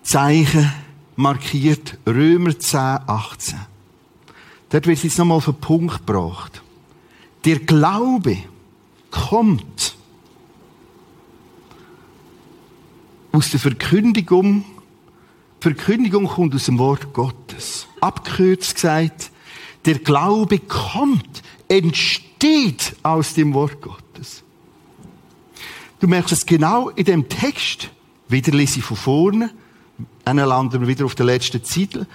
Zeichen 0.03 0.71
markiert. 1.15 1.97
Römer 2.05 2.57
10, 2.57 2.79
18. 2.79 3.59
Dort 4.69 4.85
wird 4.85 5.03
jetzt 5.03 5.17
nochmal 5.17 5.37
auf 5.37 5.45
den 5.45 5.55
Punkt 5.55 6.05
gebracht. 6.05 6.61
Der 7.45 7.59
Glaube 7.59 8.37
kommt 9.09 9.95
aus 13.31 13.49
der 13.49 13.59
Verkündigung. 13.59 14.63
Die 15.59 15.63
Verkündigung 15.63 16.27
kommt 16.27 16.53
aus 16.53 16.65
dem 16.65 16.77
Wort 16.77 17.13
Gottes. 17.13 17.87
Abgekürzt 18.01 18.75
gesagt, 18.75 19.31
der 19.85 19.99
Glaube 19.99 20.59
kommt, 20.59 21.41
entsteht 21.67 22.95
aus 23.03 23.33
dem 23.33 23.53
Wort 23.53 23.81
Gottes. 23.81 24.43
Du 25.99 26.07
merkst 26.07 26.31
es 26.31 26.45
genau 26.45 26.89
in 26.89 27.05
dem 27.05 27.27
Text. 27.27 27.89
Wieder 28.27 28.51
lese 28.51 28.79
ich 28.79 28.85
von 28.85 28.97
vorne. 28.97 29.51
Dann 30.29 30.47
landen 30.47 30.81
wir 30.81 30.87
wieder 30.87 31.05
auf 31.05 31.15
der 31.15 31.25
letzten 31.25 31.63
Titel. 31.63 32.05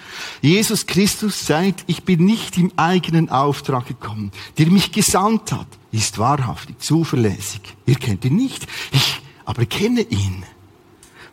Jesus 0.41 0.85
Christus 0.85 1.45
sagt, 1.45 1.83
ich 1.87 2.03
bin 2.03 2.23
nicht 2.23 2.57
im 2.57 2.71
eigenen 2.77 3.29
Auftrag 3.29 3.87
gekommen. 3.87 4.31
Der 4.57 4.67
mich 4.67 4.93
gesandt 4.93 5.51
hat, 5.51 5.67
ist 5.91 6.17
wahrhaftig, 6.17 6.79
zuverlässig. 6.79 7.59
Ihr 7.85 7.95
kennt 7.95 8.23
ihn 8.23 8.37
nicht, 8.37 8.67
ich 8.93 9.21
aber 9.43 9.65
kenne 9.65 9.99
ihn, 9.99 10.45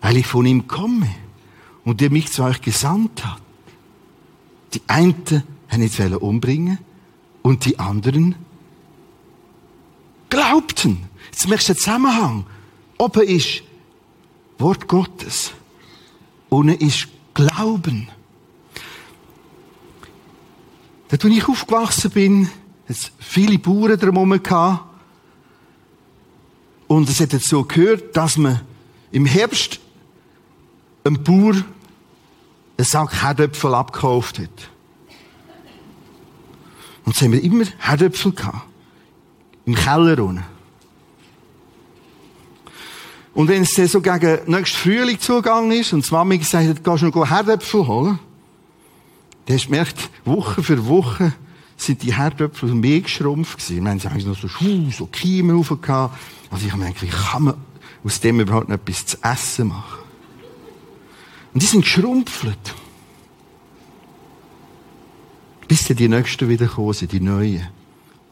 weil 0.01 0.17
ich 0.17 0.27
von 0.27 0.45
ihm 0.45 0.67
komme 0.67 1.09
und 1.85 2.01
der 2.01 2.11
mich 2.11 2.33
zu 2.33 2.43
euch 2.43 2.61
gesandt 2.61 3.25
hat. 3.25 3.41
Die 4.75 4.83
einen 4.89 5.45
haben 5.69 5.83
jetzt 5.83 6.01
umbringen 6.01 6.79
und 7.43 7.65
die 7.65 7.79
anderen 7.79 8.35
glaubten. 10.31 11.05
Jetzt 11.31 11.47
merkst 11.47 11.69
du 11.69 11.75
den 11.75 11.79
Zusammenhang. 11.79 12.45
Oben 12.99 13.23
ist 13.23 13.63
Wort 14.59 14.89
Gottes. 14.89 15.53
Unten 16.53 16.87
ist 16.87 17.09
Glauben. 17.33 18.09
Als 21.11 21.25
ich 21.25 21.49
aufgewachsen 21.49 22.11
bin, 22.11 22.51
es 22.87 23.11
viele 23.19 23.59
Bauern 23.59 23.99
drumherum. 23.99 24.81
Und 26.89 27.09
es 27.09 27.21
hat 27.21 27.33
jetzt 27.33 27.49
so 27.49 27.65
gehört, 27.65 28.15
dass 28.15 28.37
man 28.37 28.61
im 29.13 29.25
Herbst 29.25 29.81
einem 31.05 31.25
Bauer 31.25 31.55
einen 31.55 31.65
Sack 32.81 33.23
Herdöpfel 33.23 33.75
abgekauft 33.75 34.39
hat. 34.39 34.71
Und 37.07 37.17
so 37.17 37.25
haben 37.25 37.33
immer 37.33 37.65
Herdöpfel 37.79 38.33
gehabt. 38.33 38.69
Im 39.65 39.75
Keller 39.75 40.23
unten. 40.23 40.52
Und 43.35 43.49
wenn 43.49 43.63
es 43.63 43.75
dann 43.75 43.89
so 43.89 44.01
gegen 44.01 44.41
nächsten 44.47 44.77
Frühling 44.79 45.19
zugegangen 45.19 45.73
ist 45.73 45.93
und 45.93 46.07
die 46.07 46.13
Mami 46.13 46.39
gesagt 46.39 46.69
hat, 46.69 46.85
gehst 46.85 47.03
du 47.03 47.07
noch 47.07 47.31
Herdöpfel 47.31 47.87
holen? 47.87 48.19
Dann 49.47 49.57
hast 49.57 49.65
du 49.65 49.71
gemerkt, 49.71 50.11
Woche 50.25 50.63
für 50.63 50.87
Woche 50.87 51.33
sind 51.77 52.03
die 52.03 52.15
Herdöpfel 52.15 52.75
mehr 52.75 53.01
geschrumpft 53.01 53.59
gewesen. 53.59 53.85
Wir 53.85 53.91
haben 53.91 54.01
eigentlich 54.01 54.27
noch 54.27 54.39
so 54.39 54.49
Schuhe, 54.49 54.91
so 54.91 55.07
Kiemen 55.07 55.57
rauf. 55.57 55.71
Also 55.71 56.67
ich 56.67 56.73
habe 56.73 56.83
mir 56.83 56.93
gedacht, 56.93 57.03
wie 57.03 57.09
kann 57.09 57.43
man 57.45 57.55
aus 58.05 58.21
dem 58.21 58.41
überhaupt 58.41 58.69
noch 58.69 58.77
etwas 58.77 59.07
zu 59.07 59.17
essen 59.23 59.69
machen? 59.69 60.01
Und 61.55 61.63
die 61.63 61.67
sind 61.67 61.83
geschrumpft. 61.83 62.47
Bis 65.69 65.87
dann 65.87 65.97
die 65.97 66.09
Nächsten 66.09 66.49
wieder 66.49 66.67
kommen 66.67 66.93
sind, 66.93 67.13
die 67.13 67.21
Neuen. 67.21 67.67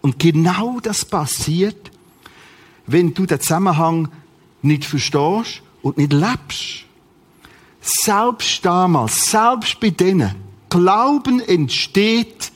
Und 0.03 0.19
genau 0.19 0.79
das 0.81 1.05
passiert, 1.05 1.91
wenn 2.87 3.15
du 3.15 3.27
den 3.27 3.41
Zusammenhang 3.41 4.09
nicht 4.63 4.85
verstehst 4.85 5.63
und 5.83 5.99
nicht 5.99 6.13
lebst. 6.13 6.85
Selbst 7.81 8.65
damals, 8.65 9.31
selbst 9.31 9.81
bei 9.81 9.91
denen, 9.91 10.35
Glauben 10.69 11.41
entsteht 11.41 12.53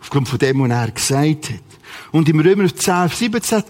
aufgrund 0.00 0.28
von 0.28 0.38
dem, 0.38 0.60
was 0.60 0.70
er 0.70 0.90
gesagt 0.90 1.50
hat. 1.50 1.60
Und 2.12 2.28
im 2.28 2.40
Römer 2.40 2.74
10, 2.74 3.08
17, 3.08 3.62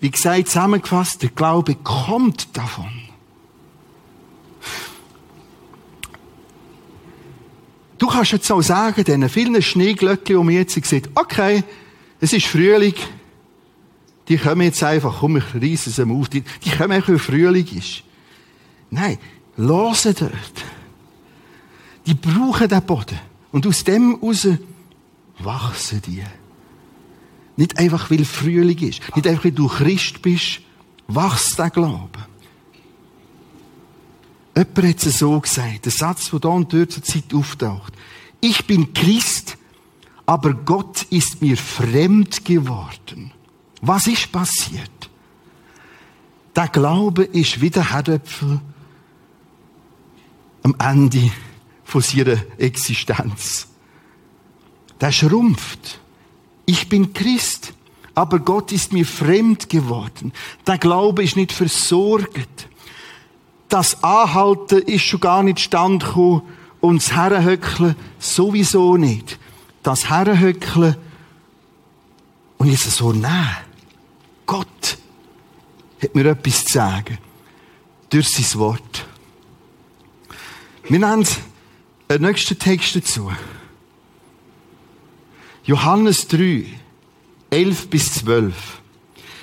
wie 0.00 0.10
gesagt, 0.10 0.48
zusammengefasst, 0.48 1.22
der 1.22 1.30
Glaube 1.30 1.76
kommt 1.76 2.48
davon. 2.56 2.90
Du 7.98 8.08
kannst 8.08 8.32
jetzt 8.32 8.50
auch 8.52 8.60
sagen, 8.60 9.04
diesen 9.04 9.28
vielen 9.28 9.62
Schneeglöckchen, 9.62 10.40
die 10.42 10.48
wir 10.48 10.58
jetzt 10.58 10.84
sehen, 10.84 11.08
okay, 11.14 11.64
es 12.20 12.32
ist 12.32 12.46
Frühling, 12.46 12.94
die 14.28 14.38
kommen 14.38 14.62
jetzt 14.62 14.82
einfach, 14.82 15.20
komm, 15.20 15.36
ich 15.36 15.54
reisse 15.54 15.90
sie 15.90 16.02
auf, 16.02 16.28
die, 16.28 16.42
die 16.64 16.70
kommen 16.70 16.92
einfach, 16.92 17.08
wenn 17.08 17.18
Frühling 17.18 17.66
ist. 17.76 18.02
Nein, 18.90 19.18
hören 19.56 20.14
dort. 20.18 20.64
Die 22.06 22.14
brauchen 22.14 22.68
den 22.68 22.82
Boden. 22.82 23.18
Und 23.52 23.66
aus 23.66 23.84
dem 23.84 24.16
raus 24.16 24.46
wachsen 25.38 26.02
die. 26.06 26.22
Nicht 27.56 27.78
einfach, 27.78 28.10
weil 28.10 28.24
Frühling 28.24 28.78
ist. 28.78 29.00
Nicht 29.14 29.26
einfach, 29.26 29.44
weil 29.44 29.52
du 29.52 29.66
Christ 29.68 30.22
bist, 30.22 30.60
wachst 31.08 31.58
der 31.58 31.70
Glaube. 31.70 32.26
Jemand 34.56 34.78
hat 34.78 35.06
es 35.06 35.18
so 35.18 35.38
gesagt, 35.40 35.84
der 35.84 35.92
Satz, 35.92 36.30
der 36.30 36.40
da 36.40 36.48
und 36.48 36.72
dort 36.72 36.92
zur 36.92 37.02
Zeit 37.02 37.34
auftaucht. 37.34 37.92
Ich 38.40 38.66
bin 38.66 38.92
Christ, 38.94 39.58
aber 40.24 40.54
Gott 40.54 41.02
ist 41.10 41.42
mir 41.42 41.56
fremd 41.56 42.44
geworden. 42.44 43.32
Was 43.82 44.06
ist 44.06 44.32
passiert? 44.32 44.90
Der 46.54 46.68
Glaube 46.68 47.24
ist 47.24 47.60
wie 47.60 47.70
der 47.70 47.92
Herdöpfel 47.92 48.60
am 50.62 50.74
Ende 50.78 51.30
von 51.84 52.00
seiner 52.00 52.38
Existenz. 52.58 53.68
Der 55.00 55.12
schrumpft. 55.12 56.00
Ich 56.64 56.88
bin 56.88 57.12
Christ, 57.12 57.74
aber 58.14 58.40
Gott 58.40 58.72
ist 58.72 58.92
mir 58.92 59.04
fremd 59.04 59.68
geworden. 59.68 60.32
Der 60.66 60.78
Glaube 60.78 61.22
ist 61.22 61.36
nicht 61.36 61.52
versorgt. 61.52 62.68
Das 63.68 64.02
Anhalten 64.02 64.82
ist 64.82 65.02
schon 65.02 65.20
gar 65.20 65.42
nicht 65.42 65.60
stand 65.60 66.04
gekommen 66.04 66.42
und 66.80 67.02
das 67.02 67.12
Herrenhöckeln 67.12 67.94
sowieso 68.18 68.96
nicht. 68.96 69.38
Das 69.82 70.08
Herrenhöckeln 70.08 70.96
und 72.58 72.70
jetzt 72.70 72.90
so 72.90 73.12
nehmen. 73.12 73.65
Gott 74.46 74.98
hat 76.00 76.14
mir 76.14 76.26
etwas 76.26 76.64
zu 76.64 76.72
sagen. 76.72 77.18
Durch 78.10 78.28
sein 78.28 78.60
Wort. 78.60 79.06
Wir 80.88 81.00
nennen 81.00 81.22
es 81.22 81.38
Ein 82.08 82.22
nächster 82.22 82.56
Text 82.56 82.94
dazu. 82.94 83.32
Johannes 85.64 86.28
3, 86.28 86.64
11 87.50 87.90
bis 87.90 88.14
12. 88.14 88.80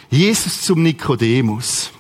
Jesus 0.10 0.62
zum 0.62 0.82
Nikodemus. 0.82 1.92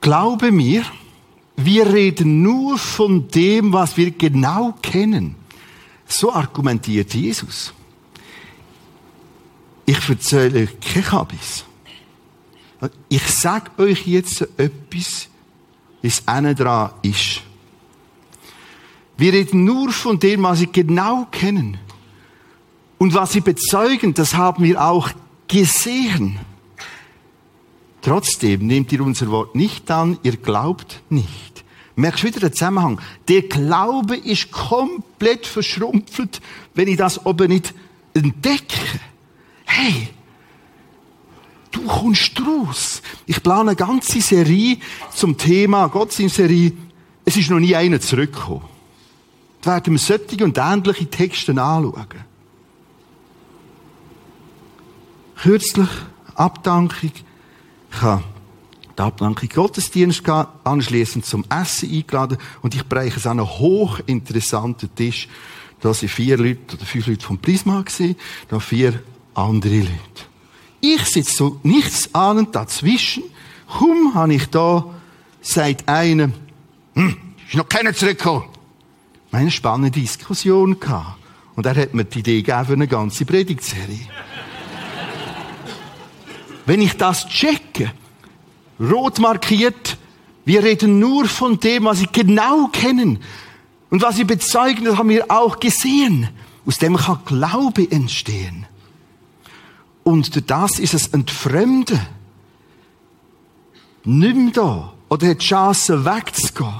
Glaube 0.00 0.50
mir, 0.50 0.82
wir 1.56 1.92
reden 1.92 2.42
nur 2.42 2.78
von 2.78 3.28
dem, 3.28 3.72
was 3.72 3.96
wir 3.96 4.10
genau 4.10 4.74
kennen. 4.82 5.36
So 6.10 6.32
argumentiert 6.32 7.14
Jesus. 7.14 7.72
Ich 9.86 10.08
erzähle 10.08 10.62
euch 10.62 10.80
kein 10.80 11.04
Kabis. 11.04 11.64
Ich 13.08 13.26
sage 13.26 13.70
euch 13.78 14.06
jetzt 14.06 14.42
etwas, 14.56 15.28
wie 16.02 16.08
es 16.08 16.20
innen 16.26 16.54
dran 16.56 16.90
ist. 17.02 17.42
Wir 19.16 19.32
reden 19.32 19.64
nur 19.64 19.90
von 19.90 20.18
dem, 20.18 20.42
was 20.42 20.58
sie 20.60 20.66
genau 20.66 21.26
kennen. 21.30 21.78
Und 22.98 23.14
was 23.14 23.32
sie 23.32 23.40
bezeugen, 23.40 24.12
das 24.12 24.34
haben 24.34 24.64
wir 24.64 24.82
auch 24.82 25.10
gesehen. 25.46 26.40
Trotzdem 28.02 28.66
nehmt 28.66 28.92
ihr 28.92 29.02
unser 29.02 29.30
Wort 29.30 29.54
nicht 29.54 29.90
an, 29.90 30.18
ihr 30.22 30.36
glaubt 30.36 31.02
nicht. 31.08 31.64
Merkst 32.00 32.22
du 32.22 32.28
wieder 32.28 32.40
den 32.40 32.52
Zusammenhang? 32.52 33.00
Der 33.28 33.42
Glaube 33.42 34.16
ist 34.16 34.50
komplett 34.50 35.46
verschrumpelt, 35.46 36.40
wenn 36.74 36.88
ich 36.88 36.96
das 36.96 37.24
aber 37.26 37.46
nicht 37.46 37.74
entdecke. 38.14 38.80
Hey, 39.66 40.08
du 41.70 41.82
kommst 41.82 42.40
raus. 42.40 43.02
Ich 43.26 43.42
plane 43.42 43.70
eine 43.70 43.76
ganze 43.76 44.20
Serie 44.22 44.78
zum 45.14 45.36
Thema, 45.36 45.88
Gottesdienst-Serie, 45.88 46.72
es 47.26 47.36
ist 47.36 47.50
noch 47.50 47.60
nie 47.60 47.76
einer 47.76 48.00
zurückgekommen. 48.00 48.64
Da 49.60 49.72
werden 49.72 49.92
wir 49.92 49.98
solche 49.98 50.42
und 50.42 50.56
ähnliche 50.56 51.10
Texte 51.10 51.52
anschauen. 51.52 52.04
Kürzlich, 55.36 55.88
Abdankung, 56.34 57.12
ich 57.90 58.00
habe 58.00 58.24
die 58.98 59.02
Abdankung 59.02 59.48
Gottesdienst 59.48 60.24
gehabt, 60.24 60.66
anschließend 60.66 61.24
zum 61.24 61.44
Essen 61.48 61.90
eingeladen 61.90 62.38
und 62.62 62.74
ich 62.74 62.84
bereiche 62.84 63.18
es 63.18 63.26
an 63.26 63.38
einen 63.38 63.48
hochinteressanten 63.48 64.94
Tisch. 64.94 65.28
Da 65.80 65.94
sind 65.94 66.10
vier 66.10 66.36
Leute 66.36 66.76
oder 66.76 66.84
fünf 66.84 67.06
Leute 67.06 67.24
vom 67.24 67.38
Prisma 67.38 67.80
gewesen, 67.80 68.16
da 68.48 68.60
vier 68.60 69.02
andere 69.34 69.78
Leute. 69.78 70.30
Ich 70.80 71.04
sitze 71.04 71.34
so 71.34 71.60
nichts 71.62 72.14
ahnend 72.14 72.54
dazwischen. 72.54 73.24
Kaum 73.68 74.14
habe 74.14 74.34
ich 74.34 74.46
da, 74.46 74.84
sagt 75.40 75.88
einer, 75.88 76.30
hm, 76.94 77.16
ist 77.46 77.54
noch 77.54 77.68
keiner 77.68 77.94
zurückgekommen. 77.94 78.44
Meine 79.30 79.50
spannende 79.50 79.90
Diskussion 79.90 80.78
gehabt. 80.80 81.18
Und 81.54 81.66
er 81.66 81.76
hat 81.76 81.94
mir 81.94 82.04
die 82.04 82.20
Idee 82.20 82.42
gegeben 82.42 82.64
für 82.64 82.72
eine 82.72 82.88
ganze 82.88 83.24
Predigtserie. 83.24 84.06
Wenn 86.66 86.80
ich 86.80 86.96
das 86.96 87.28
checke, 87.28 87.92
rot 88.80 89.18
markiert, 89.18 89.98
wir 90.44 90.62
reden 90.64 90.98
nur 90.98 91.26
von 91.26 91.60
dem, 91.60 91.84
was 91.84 91.98
sie 91.98 92.08
genau 92.10 92.68
kennen. 92.68 93.18
Und 93.90 94.02
was 94.02 94.16
sie 94.16 94.24
bezeugen, 94.24 94.84
das 94.84 94.96
haben 94.96 95.08
wir 95.08 95.30
auch 95.30 95.60
gesehen. 95.60 96.28
Aus 96.66 96.78
dem 96.78 96.96
kann 96.96 97.20
Glaube 97.24 97.90
entstehen. 97.90 98.66
Und 100.02 100.34
durch 100.34 100.46
das 100.46 100.78
ist 100.78 100.94
es 100.94 101.08
Entfremden. 101.08 102.00
Mehr 104.04 104.50
da. 104.52 104.92
Oder 105.08 105.28
hat 105.28 105.42
die 105.42 105.46
Chance 105.46 106.04
wegzugehen. 106.04 106.72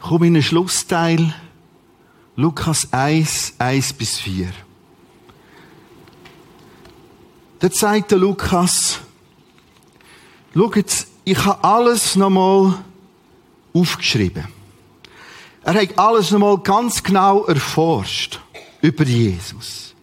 Ich 0.00 0.06
komme 0.08 0.26
in 0.26 0.34
den 0.34 0.42
Schlussteil. 0.42 1.34
Lukas 2.36 2.92
1, 2.92 3.54
1 3.58 3.92
bis 3.94 4.18
4. 4.18 4.48
Da 7.60 7.70
zeigt 7.70 8.12
der 8.12 8.18
Lukas, 8.18 9.00
schaut, 10.54 11.06
ich 11.24 11.44
habe 11.44 11.64
alles 11.64 12.14
nochmal 12.14 12.84
aufgeschrieben. 13.74 14.46
Er 15.64 15.74
hat 15.74 15.98
alles 15.98 16.30
nochmal 16.30 16.58
ganz 16.58 17.02
genau 17.02 17.44
erforscht 17.44 18.40
über 18.80 19.04
Jesus. 19.04 19.94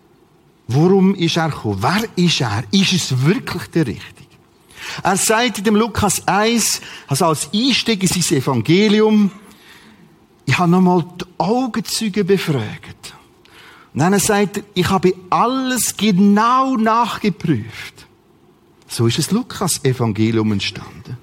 Worum 0.67 1.15
ist 1.15 1.37
er 1.37 1.49
gekommen? 1.49 1.81
Wer 1.81 2.07
ist 2.15 2.41
er? 2.41 2.63
Ist 2.71 2.93
es 2.93 3.23
wirklich 3.23 3.67
der 3.67 3.87
Richtige? 3.87 4.25
Er 5.01 5.15
sagt 5.15 5.59
in 5.59 5.63
dem 5.63 5.75
Lukas 5.75 6.27
1, 6.27 6.81
also 7.07 7.25
als 7.25 7.49
Einstieg 7.53 8.03
in 8.03 8.09
sein 8.09 8.37
Evangelium, 8.37 9.31
ich 10.45 10.57
habe 10.57 10.69
nochmal 10.69 11.05
die 11.19 11.25
Augenzeuge 11.37 12.23
befragt. 12.23 13.13
Und 13.95 14.01
dann 14.01 14.19
sagt 14.19 14.57
er, 14.57 14.63
ich 14.73 14.89
habe 14.89 15.13
alles 15.29 15.95
genau 15.95 16.75
nachgeprüft. 16.75 18.05
So 18.89 19.07
ist 19.07 19.17
das 19.17 19.31
Lukas-Evangelium 19.31 20.51
entstanden. 20.51 21.17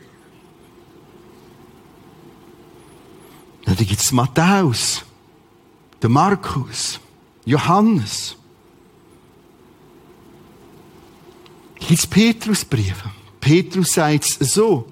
Dann 3.67 3.77
gibt 3.77 4.01
es 4.01 4.11
Matthäus, 4.11 5.05
der 6.01 6.09
Markus, 6.09 6.99
Johannes. 7.45 8.37
Dann 11.79 11.89
gibt 11.89 12.01
es 12.01 12.07
Petrusbriefe. 12.07 13.11
Petrus 13.39 13.89
sagt 13.93 14.25
es 14.41 14.55
so, 14.55 14.91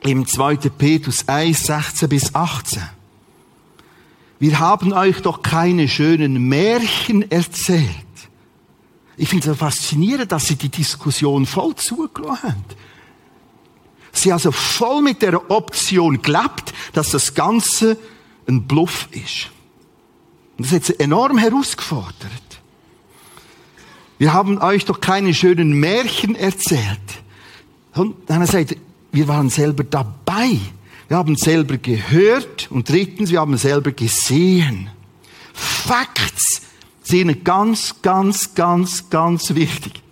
im 0.00 0.26
2. 0.26 0.56
Petrus 0.56 1.28
1, 1.28 1.66
16 1.66 2.08
bis 2.08 2.34
18. 2.34 2.97
Wir 4.38 4.60
haben 4.60 4.92
euch 4.92 5.20
doch 5.22 5.42
keine 5.42 5.88
schönen 5.88 6.48
Märchen 6.48 7.30
erzählt. 7.30 7.88
Ich 9.16 9.28
finde 9.28 9.50
es 9.50 9.58
faszinierend, 9.58 10.30
dass 10.30 10.46
sie 10.46 10.54
die 10.54 10.68
Diskussion 10.68 11.44
voll 11.44 11.74
zugelassen 11.74 12.42
haben. 12.42 12.64
Sie 14.12 14.32
also 14.32 14.52
voll 14.52 15.02
mit 15.02 15.22
der 15.22 15.50
Option 15.50 16.22
gelebt, 16.22 16.72
dass 16.92 17.10
das 17.10 17.34
Ganze 17.34 17.96
ein 18.48 18.62
Bluff 18.62 19.08
ist. 19.10 19.50
Und 20.56 20.66
das 20.66 20.72
hat 20.72 20.84
sie 20.84 20.98
enorm 21.00 21.38
herausgefordert. 21.38 22.16
Wir 24.18 24.32
haben 24.32 24.58
euch 24.58 24.84
doch 24.84 25.00
keine 25.00 25.34
schönen 25.34 25.72
Märchen 25.78 26.34
erzählt. 26.34 27.00
Und 27.94 28.16
dann 28.28 28.44
sagt 28.46 28.72
er, 28.72 28.78
wir 29.12 29.28
waren 29.28 29.50
selber 29.50 29.84
dabei. 29.84 30.58
Wir 31.08 31.16
haben 31.16 31.36
selber 31.36 31.78
gehört 31.78 32.70
und 32.70 32.88
drittens, 32.88 33.30
wir 33.30 33.40
haben 33.40 33.56
selber 33.56 33.92
gesehen. 33.92 34.90
Facts 35.54 36.60
sind 37.02 37.44
ganz, 37.44 37.94
ganz, 38.02 38.54
ganz, 38.54 39.08
ganz 39.08 39.54
wichtig. 39.54 40.02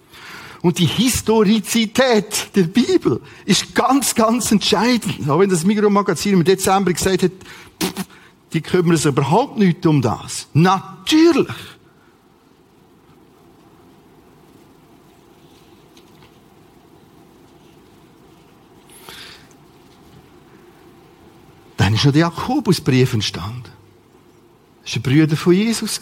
Und 0.62 0.78
die 0.78 0.86
Historizität 0.86 2.48
der 2.56 2.62
Bibel 2.62 3.20
ist 3.44 3.74
ganz, 3.74 4.14
ganz 4.14 4.50
entscheidend. 4.50 5.28
Auch 5.28 5.38
wenn 5.38 5.50
das 5.50 5.64
Mikromagazin 5.64 6.32
im 6.32 6.44
Dezember 6.44 6.92
gesagt 6.92 7.24
hat, 7.24 7.32
pff, 7.82 8.04
die 8.54 8.62
kümmern 8.62 8.96
sich 8.96 9.06
überhaupt 9.06 9.58
nicht 9.58 9.84
um 9.84 10.00
das. 10.00 10.48
Natürlich. 10.54 11.54
Dann 21.86 21.94
ist 21.94 22.04
noch 22.04 22.10
der 22.10 22.22
Jakobusbrief 22.22 23.14
entstanden. 23.14 23.62
Das 24.82 24.96
war 24.96 24.98
ein 24.98 25.02
Brüder 25.02 25.36
von 25.36 25.52
Jesus. 25.52 26.00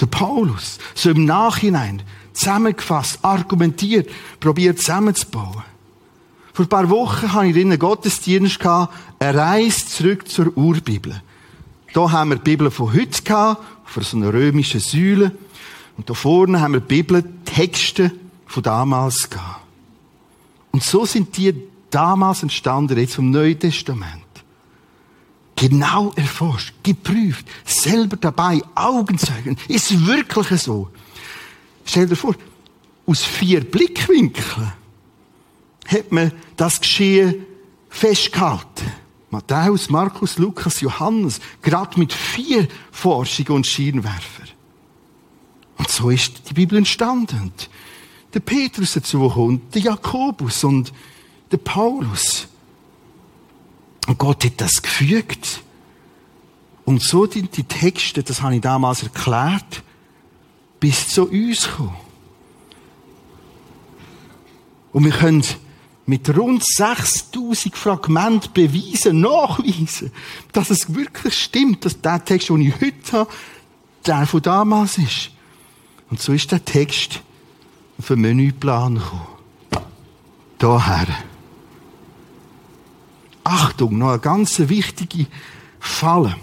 Der 0.00 0.06
Paulus. 0.06 0.78
So 0.94 1.10
im 1.10 1.26
Nachhinein 1.26 2.02
zusammengefasst, 2.32 3.18
argumentiert, 3.20 4.08
probiert 4.40 4.78
zusammenzubauen. 4.78 5.62
Vor 6.54 6.64
ein 6.64 6.68
paar 6.70 6.88
Wochen 6.88 7.34
hatte 7.34 7.48
ich 7.48 7.56
in 7.56 7.70
einen 7.70 7.78
Gottesdienst 7.78 8.60
gehabt, 8.60 8.94
eine 9.18 9.38
Reise 9.38 9.84
zurück 9.84 10.26
zur 10.26 10.56
Urbibel. 10.56 11.20
Da 11.92 12.10
haben 12.10 12.30
wir 12.30 12.36
die 12.36 12.44
Bibel 12.44 12.70
von 12.70 12.94
heute 12.94 13.22
gehabt, 13.22 13.62
für 13.84 14.02
so 14.02 14.16
eine 14.16 14.32
römische 14.32 14.80
Säule. 14.80 15.32
Und 15.98 16.08
da 16.08 16.14
vorne 16.14 16.62
haben 16.62 16.72
wir 16.72 16.80
die 16.80 16.86
Bibel, 16.86 17.22
Texte 17.44 18.10
von 18.46 18.62
damals 18.62 19.28
gehabt. 19.28 19.60
Und 20.70 20.82
so 20.82 21.04
sind 21.04 21.36
die 21.36 21.71
damals 21.94 22.42
entstanden, 22.42 22.98
jetzt 22.98 23.14
vom 23.14 23.30
Neuen 23.30 23.58
Testament. 23.58 24.22
Genau 25.56 26.12
erforscht, 26.16 26.74
geprüft, 26.82 27.46
selber 27.64 28.16
dabei, 28.16 28.60
Augenzeugen. 28.74 29.56
Ist 29.68 30.06
wirklich 30.06 30.60
so. 30.60 30.90
Stell 31.84 32.06
dir 32.06 32.16
vor, 32.16 32.34
aus 33.06 33.22
vier 33.22 33.60
Blickwinkeln 33.60 34.72
hat 35.86 36.10
man 36.10 36.32
das 36.56 36.80
Geschehen 36.80 37.46
festgehalten. 37.88 38.90
Matthäus, 39.30 39.88
Markus, 39.88 40.38
Lukas, 40.38 40.80
Johannes, 40.80 41.40
gerade 41.62 41.98
mit 41.98 42.12
vier 42.12 42.68
Forschungen 42.90 43.52
und 43.52 43.66
Scheinwerfer. 43.66 44.44
Und 45.78 45.88
so 45.88 46.10
ist 46.10 46.50
die 46.50 46.54
Bibel 46.54 46.78
entstanden. 46.78 47.52
Der 48.34 48.40
Petrus 48.40 48.92
dazu 48.92 49.28
kommt, 49.28 49.74
der 49.74 49.82
Jakobus 49.82 50.64
und 50.64 50.92
der 51.52 51.58
Paulus. 51.58 52.48
Und 54.06 54.18
Gott 54.18 54.44
hat 54.44 54.60
das 54.60 54.82
gefügt. 54.82 55.62
Und 56.84 57.02
so 57.02 57.26
sind 57.26 57.56
die 57.56 57.64
Texte, 57.64 58.22
das 58.22 58.42
habe 58.42 58.56
ich 58.56 58.60
damals 58.60 59.02
erklärt, 59.02 59.82
bis 60.80 61.08
zu 61.08 61.28
uns 61.28 61.68
gekommen. 61.68 61.96
Und 64.92 65.04
wir 65.04 65.12
können 65.12 65.44
mit 66.04 66.36
rund 66.36 66.64
6000 66.66 67.76
Fragmenten 67.76 68.52
beweisen, 68.52 69.20
nachweisen, 69.20 70.10
dass 70.52 70.70
es 70.70 70.94
wirklich 70.94 71.40
stimmt, 71.40 71.84
dass 71.84 72.00
der 72.00 72.24
Text, 72.24 72.48
den 72.48 72.60
ich 72.60 72.74
heute 72.74 73.12
habe, 73.12 73.30
der 74.04 74.26
von 74.26 74.42
damals 74.42 74.98
ist. 74.98 75.30
Und 76.10 76.20
so 76.20 76.32
ist 76.32 76.50
der 76.50 76.64
Text 76.64 77.22
auf 77.98 78.08
den 78.08 78.20
Menüplan 78.20 78.96
gekommen. 78.96 79.26
Daher. 80.58 81.06
Achtung, 83.44 83.98
noch 83.98 84.10
eine 84.10 84.18
ganz 84.18 84.58
wichtige 84.58 85.26
Falle. 85.80 86.36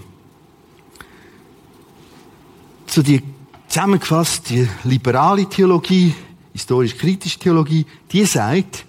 Zu 2.88 3.04
die 3.04 3.24
zusammengefasst, 3.70 4.50
die 4.50 4.68
liberale 4.84 5.48
Theologie, 5.48 6.14
historisch-kritische 6.54 7.40
Theologie, 7.40 7.86
die 8.12 8.26
sagt, 8.26 8.86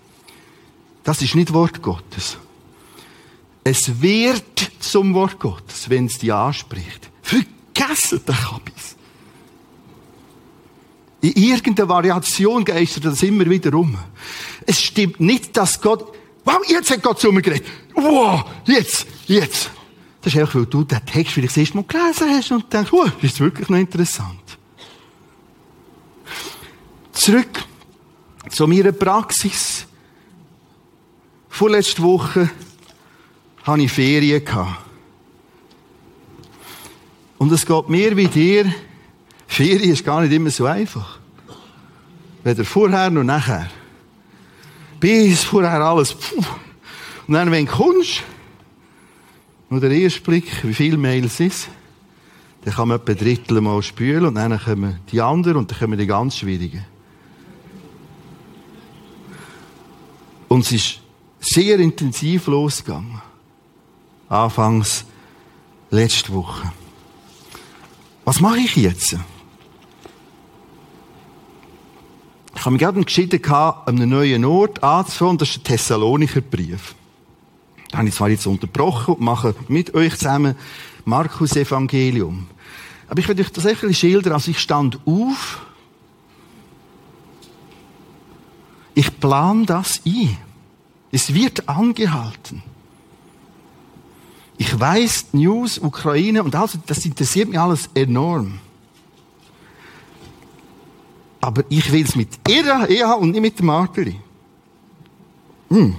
das 1.05 1.23
ist 1.23 1.35
nicht 1.35 1.53
Wort 1.53 1.83
Gottes. 1.83 2.39
Es 3.63 4.01
wird 4.01 4.73
zum 4.81 5.15
Wort 5.15 5.39
Gottes, 5.39 5.89
wenn 5.91 6.07
es 6.07 6.19
die 6.19 6.33
anspricht. 6.33 7.11
Vergessen 7.23 8.23
den 8.27 8.35
Kabis. 8.35 8.97
In 11.21 11.33
irgendeiner 11.35 11.89
Variation 11.89 12.65
geistert 12.65 13.05
das 13.05 13.23
immer 13.23 13.49
wieder 13.49 13.75
um. 13.75 13.99
Es 14.67 14.81
stimmt 14.81 15.21
nicht, 15.21 15.55
dass 15.57 15.81
Gott, 15.81 16.17
wow, 16.45 16.63
jetzt 16.67 16.91
hat 16.91 17.03
Gott 17.03 17.21
zu 17.21 17.31
mir 17.31 17.43
geredet. 17.43 17.67
Wow, 18.03 18.45
jetzt, 18.65 19.07
jetzt. 19.27 19.71
Das 20.23 20.35
ist 20.35 20.41
einfach, 20.41 20.57
weil 20.57 20.67
du 20.67 20.85
den 20.85 21.05
Text 21.07 21.33
vielleicht 21.33 21.57
das 21.57 21.59
erste 21.59 21.77
Mal 21.77 21.85
gelesen 21.85 22.29
hast 22.29 22.53
und 22.53 22.73
denkst, 22.73 22.93
wow, 22.93 23.11
ist 23.23 23.41
wirklich 23.41 23.69
noch 23.69 23.79
interessant. 23.79 24.59
Zurück 27.13 27.65
zu 28.49 28.67
meiner 28.67 28.93
Praxis. 28.93 29.87
Vorletzte 31.49 32.03
Woche 32.03 32.51
hatte 33.63 33.83
ich 33.83 33.93
Ferien. 33.93 34.43
Und 37.39 37.53
es 37.53 37.65
geht 37.67 37.89
mir 37.89 38.17
wie 38.17 38.29
dir. 38.29 38.73
Ferien 39.47 39.93
ist 39.93 40.05
gar 40.05 40.21
nicht 40.23 40.33
immer 40.33 40.51
so 40.51 40.67
einfach. 40.67 41.19
Weder 42.45 42.65
vorher 42.65 43.11
noch 43.11 43.25
nachher. 43.25 43.69
Bis 44.99 45.45
vorher 45.45 45.81
alles. 45.81 46.15
Puh. 46.15 46.45
Und 47.31 47.35
dann, 47.35 47.53
wenn 47.53 47.64
du 47.64 47.70
kommst, 47.70 48.24
nur 49.68 49.78
der 49.78 49.93
erste 49.93 50.20
Blick, 50.20 50.64
wie 50.64 50.74
viele 50.74 50.97
Mails 50.97 51.39
ist, 51.39 51.68
dann 52.64 52.74
kann 52.74 52.89
man 52.89 52.99
etwa 52.99 53.12
ein 53.12 53.18
Drittel 53.18 53.61
mal 53.61 53.81
spülen 53.85 54.24
und 54.26 54.35
dann 54.35 54.59
kommen 54.59 54.99
die 55.12 55.20
anderen 55.20 55.59
und 55.59 55.70
dann 55.70 55.78
kommen 55.78 55.97
die 55.97 56.09
ganz 56.09 56.39
schwierigen. 56.39 56.85
Und 60.49 60.66
es 60.66 60.72
ist 60.72 61.01
sehr 61.39 61.78
intensiv 61.78 62.49
losgegangen. 62.49 63.22
Anfangs 64.28 65.05
letzte 65.91 66.33
Woche. 66.33 66.72
Was 68.24 68.41
mache 68.41 68.59
ich 68.59 68.74
jetzt? 68.74 69.16
Ich 72.57 72.61
habe 72.64 72.72
mich 72.72 72.81
gerade 72.81 72.99
entschieden, 72.99 73.41
an 73.45 73.83
einem 73.87 74.09
neuen 74.09 74.45
Ort 74.45 74.83
anzufangen, 74.83 75.39
das 75.39 75.51
ist 75.51 75.59
der 75.59 75.76
Thessalonicher 75.76 76.41
Brief. 76.41 76.97
Da 77.91 77.99
habe 77.99 78.09
ich 78.09 78.14
zwar 78.14 78.28
jetzt 78.28 78.47
unterbrochen 78.47 79.14
und 79.14 79.20
mache 79.20 79.55
mit 79.68 79.95
euch 79.95 80.16
zusammen 80.16 80.55
Markus 81.05 81.57
Evangelium. 81.57 82.47
Aber 83.09 83.18
ich 83.18 83.26
werde 83.26 83.43
euch 83.43 83.51
das 83.51 83.66
ein 83.66 83.95
schildern. 83.95 84.34
Also 84.34 84.51
ich 84.51 84.61
stand 84.61 84.99
auf. 85.05 85.62
Ich 88.95 89.18
plan 89.18 89.66
das 89.66 90.01
ein. 90.07 90.36
Es 91.11 91.34
wird 91.34 91.68
angehalten. 91.68 92.62
Ich 94.59 94.78
weiß 94.78 95.28
News, 95.32 95.78
Ukraine 95.78 96.43
und 96.43 96.55
also, 96.55 96.78
das 96.86 97.05
interessiert 97.05 97.49
mich 97.49 97.59
alles 97.59 97.88
enorm. 97.95 98.61
Aber 101.41 101.64
ich 101.70 101.91
will 101.91 102.05
es 102.05 102.14
mit 102.14 102.28
ihr 102.47 103.16
und 103.18 103.30
nicht 103.30 103.41
mit 103.41 103.59
dem 103.59 103.66
Marteli. 103.66 104.20
Hm. 105.70 105.97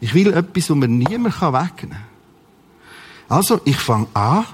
Ich 0.00 0.14
will 0.14 0.32
etwas, 0.32 0.70
was 0.70 0.76
mir 0.76 0.88
niemand 0.88 1.40
wegnehmen 1.40 1.70
kann. 1.76 1.96
Also, 3.28 3.60
ich 3.64 3.76
fange 3.76 4.08
an, 4.14 4.44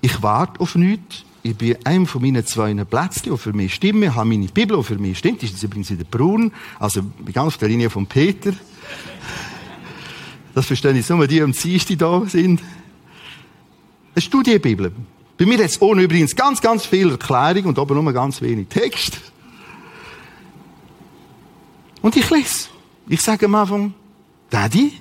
ich 0.00 0.22
warte 0.22 0.60
auf 0.60 0.74
nichts. 0.74 1.24
Ich 1.42 1.56
bin 1.56 1.76
einem 1.84 2.06
von 2.06 2.22
meinen 2.22 2.46
zwei 2.46 2.72
Plätzchen, 2.72 3.32
die 3.32 3.38
für 3.38 3.52
mich 3.52 3.74
stimmen, 3.74 4.14
habe 4.14 4.28
meine 4.28 4.46
Bibel, 4.46 4.76
die 4.76 4.84
für 4.84 4.98
mich 4.98 5.18
stimmt. 5.18 5.42
Das 5.42 5.50
ist 5.50 5.62
übrigens 5.62 5.90
in 5.90 5.98
der 5.98 6.04
Brun, 6.04 6.52
also 6.78 7.02
ganz 7.32 7.48
auf 7.48 7.56
der 7.58 7.68
Linie 7.68 7.90
von 7.90 8.06
Peter. 8.06 8.52
Das 10.54 10.66
verstehe 10.66 10.96
ich 10.96 11.08
nur, 11.08 11.26
die 11.26 11.42
am 11.42 11.52
Dienstag 11.52 11.98
da 11.98 12.22
sind. 12.26 12.60
Eine 14.14 14.22
Studienbibel. 14.22 14.92
Bei 15.36 15.46
mir 15.46 15.58
jetzt 15.58 15.82
ohne 15.82 16.02
übrigens 16.02 16.36
ganz, 16.36 16.60
ganz 16.60 16.86
viel 16.86 17.10
Erklärung 17.10 17.64
und 17.64 17.78
aber 17.78 17.94
nur 17.94 18.12
ganz 18.12 18.40
wenig 18.40 18.68
Text. 18.68 19.20
Und 22.02 22.16
ich 22.16 22.30
lese. 22.30 22.68
Ich 23.08 23.20
sage 23.20 23.46
am 23.46 23.54
Anfang, 23.54 23.94
Daddy, 24.52 24.92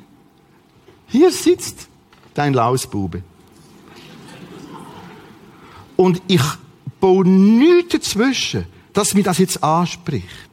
hier 1.07 1.29
sitzt 1.29 1.89
dein 2.33 2.53
Lausbube. 2.53 3.21
Und 5.97 6.21
ich 6.27 6.41
baue 7.01 7.27
nichts 7.27 7.91
dazwischen, 7.91 8.65
dass 8.93 9.13
mich 9.13 9.25
das 9.25 9.39
jetzt 9.39 9.61
anspricht. 9.61 10.49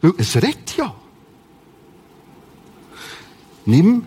Weil 0.00 0.12
es 0.18 0.36
redet 0.36 0.76
ja. 0.76 0.94
Nimm 3.64 4.06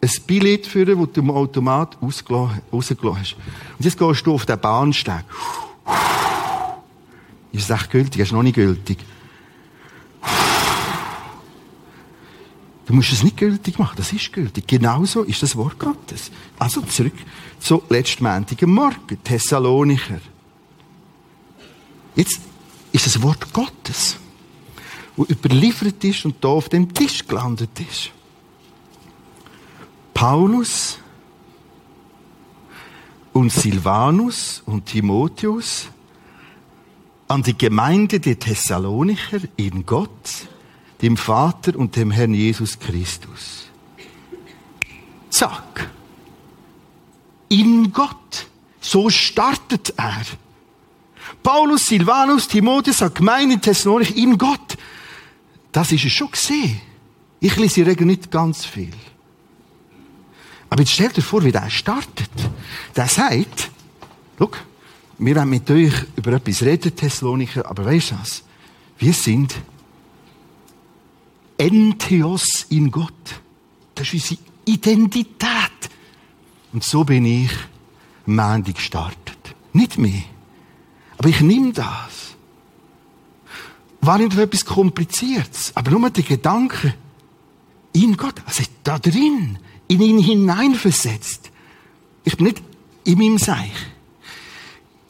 ein 0.00 0.10
Billett 0.26 0.66
für 0.66 0.84
das 0.84 0.96
du 1.12 1.20
im 1.20 1.30
Automat 1.30 1.96
rausgelassen 2.02 2.62
hast. 2.72 3.36
Und 3.78 3.84
jetzt 3.84 3.96
gehst 3.96 4.26
du 4.26 4.34
auf 4.34 4.44
den 4.44 4.58
Bahnsteig. 4.58 5.24
Ist 7.52 7.70
es 7.70 7.70
echt 7.70 7.90
gültig? 7.92 8.22
Ist 8.22 8.32
noch 8.32 8.42
nicht 8.42 8.56
gültig. 8.56 8.98
Du 12.88 12.94
musst 12.94 13.12
es 13.12 13.22
nicht 13.22 13.36
gültig 13.36 13.78
machen, 13.78 13.96
das 13.98 14.14
ist 14.14 14.32
gültig. 14.32 14.66
Genauso 14.66 15.22
ist 15.22 15.42
das 15.42 15.56
Wort 15.56 15.78
Gottes. 15.78 16.30
Also 16.58 16.80
zurück 16.80 17.12
zu 17.60 17.82
letztmäntigen 17.90 18.70
Morgen, 18.70 19.22
Thessalonicher. 19.22 20.20
Jetzt 22.16 22.40
ist 22.90 23.04
das 23.04 23.20
Wort 23.20 23.52
Gottes, 23.52 24.16
wo 25.16 25.26
überliefert 25.26 26.02
ist 26.02 26.24
und 26.24 26.42
da 26.42 26.48
auf 26.48 26.70
dem 26.70 26.94
Tisch 26.94 27.26
gelandet 27.26 27.78
ist. 27.78 28.10
Paulus 30.14 30.98
und 33.34 33.52
Silvanus 33.52 34.62
und 34.64 34.86
Timotheus 34.86 35.88
an 37.28 37.42
die 37.42 37.58
Gemeinde 37.58 38.18
der 38.18 38.38
Thessalonicher 38.38 39.40
in 39.56 39.84
Gott, 39.84 40.48
dem 41.02 41.16
Vater 41.16 41.76
und 41.76 41.96
dem 41.96 42.10
Herrn 42.10 42.34
Jesus 42.34 42.78
Christus. 42.78 43.66
Zack. 45.30 45.90
In 47.48 47.92
Gott. 47.92 48.46
So 48.80 49.10
startet 49.10 49.94
er. 49.96 50.22
Paulus, 51.42 51.86
Silvanus, 51.86 52.48
Timotheus 52.48 53.02
an 53.02 53.14
Gemeinde 53.14 53.58
Thessalonich 53.58 54.16
in 54.16 54.36
Gott. 54.38 54.76
Das 55.72 55.92
ist 55.92 56.04
es 56.04 56.12
schon 56.12 56.30
gesehen. 56.30 56.80
Ich 57.40 57.56
lese 57.56 57.80
in 57.80 57.86
Regel 57.86 58.06
nicht 58.06 58.30
ganz 58.30 58.64
viel. 58.64 58.92
Aber 60.70 60.80
jetzt 60.80 60.92
stellt 60.92 61.16
euch 61.18 61.24
vor, 61.24 61.44
wie 61.44 61.52
der 61.52 61.70
startet. 61.70 62.30
Der 62.96 63.08
sagt, 63.08 63.70
schau, 64.38 64.50
wir 65.18 65.36
wollen 65.36 65.48
mit 65.48 65.70
euch 65.70 65.92
über 66.16 66.32
etwas 66.32 66.62
reden, 66.62 66.94
Thessalonicher, 66.94 67.68
aber 67.68 67.84
weißt 67.84 68.12
du 68.12 68.14
was? 68.20 68.42
Wir 68.98 69.12
sind 69.12 69.54
Entheos 71.58 72.66
in 72.70 72.90
Gott. 72.90 73.12
Das 73.94 74.06
ist 74.14 74.30
unsere 74.30 74.40
Identität. 74.64 75.90
Und 76.72 76.84
so 76.84 77.04
bin 77.04 77.24
ich 77.26 77.50
am 78.26 78.36
Montag 78.36 78.76
gestartet. 78.76 79.54
Nicht 79.72 79.98
mehr. 79.98 80.22
Aber 81.18 81.28
ich 81.28 81.40
nehme 81.40 81.72
das. 81.72 82.36
War 84.00 84.18
nicht 84.18 84.36
etwas 84.38 84.64
Kompliziertes, 84.64 85.72
aber 85.74 85.90
nur 85.90 86.08
der 86.10 86.22
Gedanke, 86.22 86.94
in 87.92 88.16
Gott, 88.16 88.36
also 88.46 88.62
da 88.84 88.98
drin, 88.98 89.58
in 89.88 90.00
ihn 90.00 90.18
hineinversetzt. 90.20 91.50
Ich 92.24 92.36
bin 92.36 92.46
nicht 92.46 92.62
in 93.04 93.18
meinem 93.18 93.38
Seich, 93.38 93.72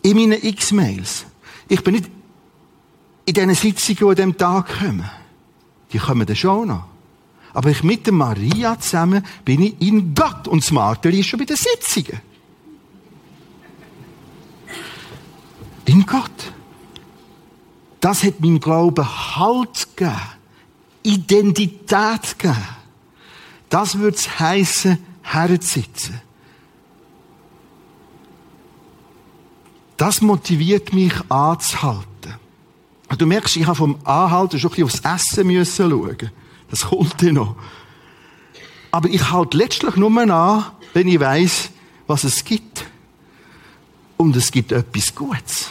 in 0.02 0.16
meinen 0.16 0.42
X-Mails, 0.42 1.26
Ich 1.68 1.82
bin 1.84 1.96
nicht 1.96 2.10
in 3.26 3.34
diesen 3.34 3.54
Sitzungen, 3.54 3.98
die 3.98 4.04
an 4.04 4.14
diesem 4.14 4.38
Tag 4.38 4.78
kommen. 4.78 5.10
Die 5.92 5.98
kommen 5.98 6.26
dann 6.26 6.36
schon 6.36 6.68
noch. 6.68 6.84
Aber 7.54 7.70
ich 7.70 7.82
mit 7.82 8.06
der 8.06 8.12
Maria 8.12 8.78
zusammen 8.78 9.24
bin 9.44 9.62
ich 9.62 9.80
in 9.80 10.14
Gott. 10.14 10.46
Und 10.48 10.62
das 10.62 10.70
Martel 10.70 11.14
ist 11.14 11.26
schon 11.26 11.38
bei 11.38 11.44
den 11.44 11.56
Sitzungen. 11.56 12.20
In 15.86 16.04
Gott. 16.04 16.52
Das 18.00 18.22
hat 18.22 18.40
meinem 18.40 18.60
Glauben 18.60 19.06
Halt 19.36 19.96
gegeben. 19.96 20.20
Identität 21.02 22.38
gegeben. 22.38 22.56
Das 23.68 23.98
würde 23.98 24.16
es 24.16 24.38
heissen, 24.38 24.98
herzusitzen. 25.22 26.20
Das 29.96 30.20
motiviert 30.20 30.92
mich 30.92 31.12
anzuhalten. 31.28 32.17
Und 33.08 33.20
du 33.20 33.26
merkst, 33.26 33.56
ich 33.56 33.66
habe 33.66 33.76
vom 33.76 33.98
Anhalten 34.04 34.58
schon 34.58 34.70
ein 34.72 34.84
bisschen 34.84 35.08
aufs 35.08 35.30
Essen 35.30 35.46
müssen 35.46 35.90
schauen. 35.90 36.30
Das 36.70 36.80
kommt 36.82 37.22
ja 37.22 37.32
noch. 37.32 37.56
Aber 38.90 39.08
ich 39.08 39.30
halte 39.30 39.56
letztlich 39.56 39.96
nur 39.96 40.16
an, 40.18 40.64
wenn 40.92 41.08
ich 41.08 41.20
weiss, 41.20 41.70
was 42.06 42.24
es 42.24 42.44
gibt. 42.44 42.84
Und 44.16 44.36
es 44.36 44.50
gibt 44.50 44.72
etwas 44.72 45.14
Gutes. 45.14 45.68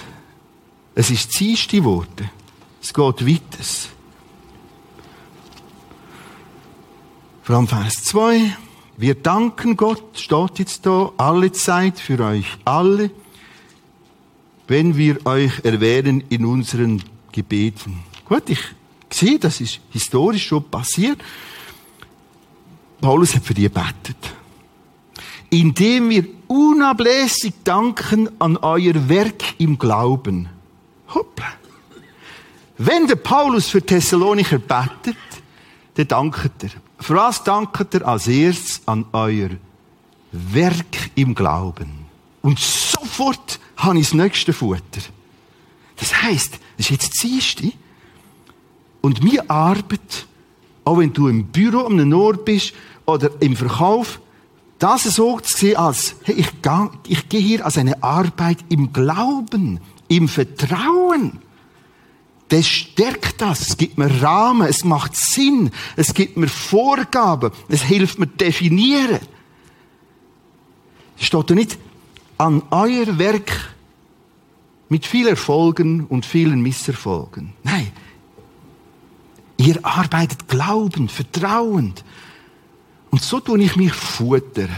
Es 0.95 1.11
ist 1.11 1.33
das 1.33 1.41
erste 1.41 1.83
Wort. 1.83 2.23
Es 2.81 2.93
geht 2.93 3.27
weiter. 3.27 3.63
Vor 7.43 7.55
allem 7.55 7.67
Vers 7.67 8.03
2. 8.05 8.55
Wir 8.97 9.13
danken 9.13 9.77
Gott, 9.77 10.17
steht 10.17 10.59
jetzt 10.59 10.85
da, 10.85 11.11
alle 11.17 11.51
Zeit 11.51 11.99
für 11.99 12.19
euch 12.19 12.47
alle, 12.65 13.11
wenn 14.67 14.97
wir 14.97 15.23
euch 15.25 15.63
erwähnen 15.63 16.23
in 16.29 16.45
unseren 16.45 17.03
Gebeten. 17.37 17.99
Gut, 18.25 18.49
ich 18.49 18.59
sehe, 19.11 19.37
das 19.37 19.61
ist 19.61 19.79
historisch 19.91 20.47
schon 20.47 20.63
passiert. 20.63 21.19
Paulus 22.99 23.35
hat 23.35 23.43
für 23.43 23.53
die 23.53 23.61
gebetet. 23.61 24.17
Indem 25.51 26.09
wir 26.09 26.25
unablässig 26.47 27.53
danken 27.63 28.27
an 28.41 28.57
euer 28.57 29.07
Werk 29.07 29.43
im 29.59 29.77
Glauben. 29.77 30.49
Hoppla. 31.13 31.45
Wenn 32.79 33.05
der 33.05 33.17
Paulus 33.17 33.67
für 33.67 33.83
Thessalonicher 33.83 34.57
betet, 34.57 35.15
dann 35.93 36.07
dankt 36.07 36.63
er. 36.63 36.71
Für 36.99 37.15
was 37.17 37.43
dankt 37.43 37.93
er 37.93 38.07
als 38.07 38.27
erstes 38.27 38.81
an 38.87 39.05
euer 39.11 39.51
Werk 40.31 41.11
im 41.13 41.35
Glauben? 41.35 42.07
Und 42.41 42.57
sofort 42.57 43.59
habe 43.77 43.99
ich 43.99 44.07
das 44.07 44.15
nächste 44.15 44.53
Futter. 44.53 45.01
Das 45.97 46.23
heisst, 46.23 46.59
das 46.77 46.89
ist 46.89 46.91
jetzt 46.91 47.25
Erste. 47.25 47.71
Und 49.01 49.23
meine 49.23 49.49
Arbeit, 49.49 50.27
auch 50.83 50.99
wenn 50.99 51.13
du 51.13 51.27
im 51.27 51.45
Büro 51.45 51.81
an 51.81 51.99
einem 51.99 52.13
Ort 52.13 52.45
bist 52.45 52.73
oder 53.05 53.29
im 53.39 53.55
Verkauf, 53.55 54.19
das 54.79 55.03
so 55.03 55.39
zu 55.39 55.57
sehen 55.57 55.77
als, 55.77 56.15
hey, 56.23 56.35
ich, 56.35 56.61
gehe, 56.61 56.89
ich 57.07 57.29
gehe 57.29 57.39
hier 57.39 57.65
als 57.65 57.77
eine 57.77 58.01
Arbeit 58.03 58.59
im 58.69 58.93
Glauben, 58.93 59.79
im 60.07 60.27
Vertrauen. 60.27 61.39
Das 62.49 62.67
stärkt 62.67 63.41
das. 63.41 63.61
Es 63.61 63.77
gibt 63.77 63.97
mir 63.97 64.21
Rahmen, 64.21 64.67
es 64.67 64.83
macht 64.83 65.15
Sinn, 65.15 65.71
es 65.95 66.13
gibt 66.13 66.37
mir 66.37 66.47
Vorgaben, 66.47 67.51
es 67.67 67.81
hilft 67.83 68.19
mir 68.19 68.27
definieren. 68.27 69.19
Es 71.19 71.25
steht 71.25 71.49
da 71.49 71.55
nicht 71.55 71.77
an 72.37 72.61
euer 72.69 73.17
Werk 73.17 73.51
mit 74.89 75.05
vielen 75.05 75.29
Erfolgen 75.29 76.05
und 76.05 76.25
vielen 76.25 76.61
Misserfolgen. 76.61 77.53
Nein. 77.63 77.91
Ihr 79.57 79.83
arbeitet 79.83 80.47
glaubend, 80.47 81.11
vertrauend. 81.11 82.03
Und 83.09 83.21
so 83.21 83.39
tue 83.39 83.61
ich 83.61 83.75
mich 83.75 83.93
futtern. 83.93 84.69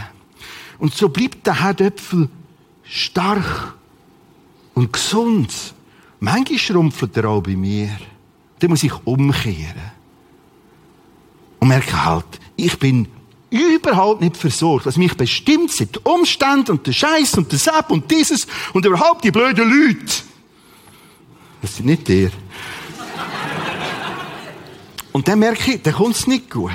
Und 0.78 0.94
so 0.94 1.10
bleibt 1.10 1.46
der 1.46 1.60
Herdöpfel 1.60 2.28
stark 2.82 3.74
und 4.74 4.92
gesund. 4.92 5.74
Manchmal 6.20 6.58
schrumpft 6.58 7.16
er 7.16 7.26
auch 7.26 7.42
bei 7.42 7.56
mir. 7.56 7.90
Dann 8.58 8.70
muss 8.70 8.82
ich 8.82 8.94
umkehren. 9.04 9.92
Und 11.58 11.68
merke 11.68 12.04
halt, 12.04 12.40
ich 12.56 12.78
bin 12.78 13.08
überhaupt 13.50 14.20
nicht 14.20 14.36
versorgt, 14.36 14.86
was 14.86 14.96
mich 14.96 15.16
bestimmt 15.16 15.72
sind. 15.72 15.96
Die 15.96 16.00
Umstände 16.04 16.72
und 16.72 16.86
der 16.86 16.92
Scheiß 16.92 17.34
und 17.34 17.50
der 17.50 17.58
Sepp 17.58 17.90
und 17.90 18.10
dieses 18.10 18.46
und 18.72 18.84
überhaupt 18.84 19.24
die 19.24 19.30
blöden 19.30 19.68
Leute. 19.68 20.22
Das 21.60 21.76
sind 21.76 21.86
nicht 21.86 22.08
der. 22.08 22.30
Und 25.12 25.26
dann 25.26 25.40
merke 25.40 25.72
ich, 25.72 25.82
dann 25.82 25.94
kommt 25.94 26.14
es 26.14 26.26
nicht 26.26 26.50
gut. 26.50 26.70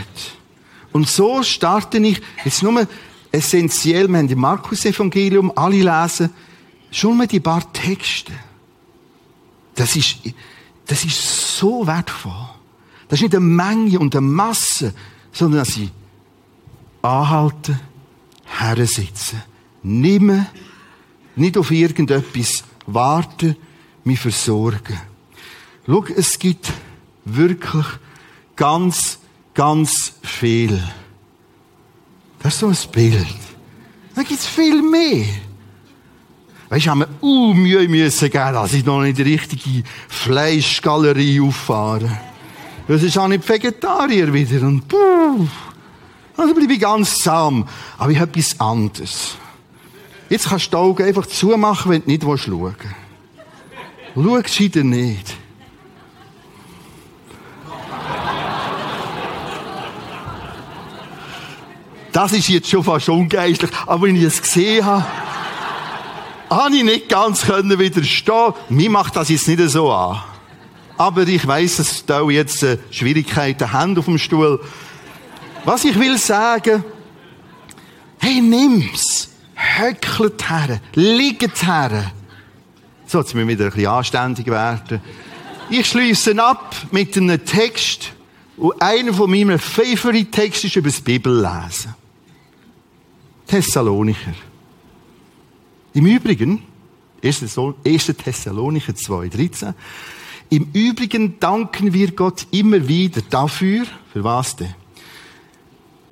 Und 0.92 1.10
so 1.10 1.44
starte 1.44 1.98
ich, 1.98 2.22
jetzt 2.44 2.64
nur 2.64 2.88
essentiell, 3.32 4.08
wir 4.08 4.18
haben 4.18 4.30
im 4.30 4.40
Markus-Evangelium, 4.40 5.52
alle 5.56 5.82
lesen, 5.82 6.30
schon 6.92 7.18
mal 7.18 7.28
die 7.28 7.40
paar 7.40 7.72
Texte. 7.74 8.32
Das 9.76 9.96
ist, 9.96 10.18
das 10.86 11.04
ist 11.04 11.58
so 11.58 11.86
wertvoll. 11.86 12.50
Das 13.08 13.20
ist 13.20 13.24
nicht 13.24 13.36
eine 13.36 13.46
Menge 13.46 14.00
und 14.00 14.16
eine 14.16 14.26
Masse, 14.26 14.94
sondern 15.32 15.60
dass 15.60 15.76
ich 15.78 15.90
anhalten, 17.06 17.80
hersitzen, 18.46 19.42
nehmen, 19.84 20.48
nicht 21.36 21.58
auf 21.58 21.72
irgendetwas 21.72 22.64
warten, 22.88 23.56
mich 24.04 24.20
versorgen. 24.20 25.00
Schau, 25.86 26.06
es 26.16 26.40
gibt 26.40 26.72
wirklich 27.26 27.86
ganz, 28.56 29.20
ganz 29.54 30.14
viel. 30.24 30.82
Das 32.40 32.54
ist 32.54 32.60
so 32.60 32.68
ein 32.68 32.92
Bild. 32.92 33.28
Da 34.16 34.24
gibt 34.24 34.40
es 34.40 34.48
viel 34.48 34.82
mehr. 34.82 35.26
Weißt 36.70 36.86
du, 36.86 36.90
haben 36.90 37.00
wir 37.00 37.10
uh, 37.22 37.54
Mühe 37.54 37.88
müssen 37.88 38.30
geben, 38.30 38.54
dass 38.54 38.74
ich 38.74 38.86
noch 38.86 39.02
nicht 39.02 39.18
die 39.18 39.24
richtige 39.24 39.84
Fleischgalerie 40.08 41.42
auffahre. 41.42 42.10
Das 42.88 43.04
ist 43.04 43.18
auch 43.18 43.28
nicht 43.28 43.48
Vegetarier 43.48 44.32
wieder 44.34 44.66
und 44.66 44.88
puh. 44.88 45.48
Also 46.38 46.54
bleibe 46.54 46.74
ich 46.74 46.80
ganz 46.80 47.16
zahm. 47.16 47.68
Aber 47.98 48.12
ich 48.12 48.20
habe 48.20 48.32
etwas 48.32 48.60
anderes. 48.60 49.36
Jetzt 50.30 50.50
kannst 50.50 50.68
du 50.68 50.70
die 50.72 50.76
Augen 50.76 51.04
einfach 51.04 51.26
zumachen, 51.26 51.92
wenn 51.92 52.02
du 52.02 52.10
nicht 52.10 52.24
schauen 52.24 52.76
willst. 52.76 52.96
Schau 54.16 54.42
gescheiter 54.42 54.84
nicht. 54.84 55.36
Das 62.12 62.32
ist 62.32 62.48
jetzt 62.48 62.70
schon 62.70 62.84
fast 62.84 63.10
ungeistlich. 63.10 63.70
Aber 63.86 64.04
wenn 64.04 64.16
ich 64.16 64.24
es 64.24 64.42
gesehen 64.42 64.86
habe, 64.86 65.06
habe 66.50 66.76
ich 66.76 66.84
nicht 66.84 67.10
ganz 67.10 67.42
können 67.42 67.78
widerstehen. 67.78 68.54
Mir 68.70 68.90
macht 68.90 69.18
das 69.18 69.30
jetzt 69.30 69.48
nicht 69.50 69.62
so 69.70 69.92
an. 69.92 70.22
Aber 70.98 71.28
ich 71.28 71.46
weiss, 71.46 71.76
dass 71.76 72.06
da 72.06 72.22
jetzt 72.30 72.64
äh, 72.64 72.78
Schwierigkeiten 72.90 73.74
haben 73.74 73.98
auf 73.98 74.06
dem 74.06 74.18
Stuhl. 74.18 74.62
Was 75.66 75.84
ich 75.84 76.00
will 76.00 76.18
sagen, 76.18 76.84
hey, 78.20 78.40
nimm's. 78.40 79.30
Höckelt 79.56 80.50
her. 80.50 80.80
Liegt 80.94 81.66
her. 81.66 82.12
So, 83.08 83.20
jetzt 83.20 83.34
müssen 83.34 83.48
wir 83.48 83.58
wieder 83.58 83.66
ein 83.66 83.72
bisschen 83.72 83.88
anständig 83.88 84.48
werden. 84.48 85.02
Ich 85.70 85.88
schließe 85.88 86.42
ab 86.44 86.76
mit 86.92 87.18
einem 87.18 87.44
Text, 87.44 88.12
und 88.58 88.82
einer 88.82 89.14
von 89.14 89.30
meinen 89.30 89.60
favorite 89.60 90.32
Texten 90.32 90.68
ist 90.68 90.76
über 90.76 90.90
das 90.90 91.02
Bibellesen. 91.02 91.94
Thessalonicher. 93.48 94.34
Im 95.94 96.06
Übrigen, 96.06 96.64
1. 97.24 97.40
Thessalonicher 97.44 98.94
2,13, 98.94 99.74
im 100.50 100.70
Übrigen 100.74 101.40
danken 101.40 101.94
wir 101.94 102.12
Gott 102.12 102.48
immer 102.52 102.88
wieder 102.88 103.22
dafür, 103.30 103.86
für 104.14 104.24
was 104.24 104.56
denn? 104.56 104.74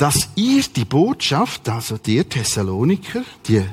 Dass 0.04 0.28
ihr 0.36 0.62
die 0.64 0.84
Botschaft, 0.84 1.70
also 1.70 1.98
die 1.98 2.22
Thessaloniker, 2.26 3.24
die 3.48 3.64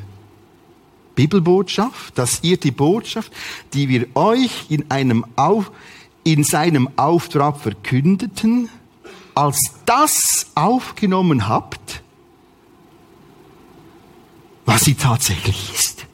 Bibelbotschaft, 1.16 2.16
dass 2.16 2.44
ihr 2.44 2.56
die 2.56 2.70
Botschaft, 2.70 3.32
die 3.74 3.88
wir 3.88 4.06
euch 4.14 4.66
in 4.68 4.88
einem 4.92 5.26
Auf, 5.34 5.72
in 6.22 6.44
seinem 6.44 6.88
Auftrag 6.94 7.58
verkündeten, 7.58 8.68
als 9.34 9.58
das 9.86 10.52
aufgenommen 10.54 11.48
habt, 11.48 12.00
was 14.66 14.82
sie 14.82 14.94
tatsächlich 14.94 15.72
ist. 15.74 16.06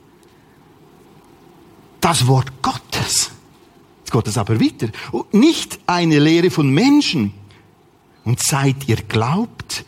Das 2.01 2.27
Wort 2.27 2.62
Gottes. 2.62 3.33
Jetzt 3.99 4.12
geht 4.12 4.29
es 4.29 4.39
aber 4.39 4.59
weiter. 4.59 4.89
Und 5.12 5.35
nicht 5.35 5.79
eine 5.87 6.19
Lehre 6.21 6.49
von 6.49 6.71
Menschen. 6.71 7.35
Und 8.25 8.41
seit 8.43 8.89
ihr 8.89 8.97
glaubt, 8.97 9.85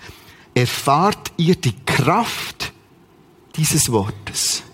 erfahrt 0.59 1.31
ihr 1.37 1.55
die 1.55 1.75
Kraft 1.87 2.73
dieses 3.55 3.93
Wortes 3.93 4.65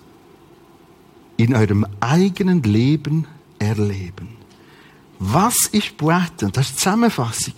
in 1.37 1.55
eurem 1.55 1.87
eigenen 2.01 2.63
Leben 2.63 3.27
erleben. 3.59 4.29
Was 5.19 5.67
ist 5.73 5.97
Poete? 5.99 6.47
Und 6.47 6.57
das 6.57 6.69
ist 6.69 6.77
die 6.77 6.79
Zusammenfassung. 6.79 7.55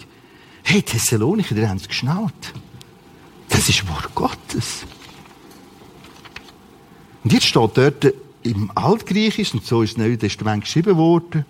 Hey, 0.64 0.82
Thessalonicher, 0.82 1.54
die 1.54 1.68
haben 1.68 1.76
es 1.76 1.86
geschnallt. 1.86 2.52
Das 3.48 3.68
ist 3.68 3.88
Wort 3.88 4.12
Gottes. 4.16 4.84
Und 7.22 7.32
jetzt 7.32 7.46
steht 7.46 7.76
dort 7.76 8.12
im 8.42 8.72
Altgriechisch, 8.74 9.54
und 9.54 9.64
so 9.64 9.82
ist 9.82 9.92
das 9.92 9.98
Neue 9.98 10.18
Testament 10.18 10.64
geschrieben 10.64 10.96
worden, 10.96 11.44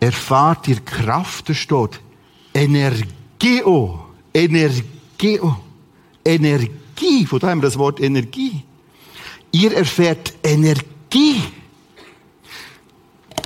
erfahrt 0.00 0.66
ihr 0.68 0.80
Kraft, 0.80 1.50
da 1.50 1.54
steht 1.54 2.00
Energeo, 4.32 5.56
Energeo, 6.24 6.78
Energie, 6.98 7.26
von 7.26 7.38
da 7.38 7.48
haben 7.48 7.62
wir 7.62 7.68
das 7.68 7.78
Wort 7.78 8.00
Energie. 8.00 8.62
Ihr 9.52 9.72
erfährt 9.74 10.34
Energie. 10.42 11.42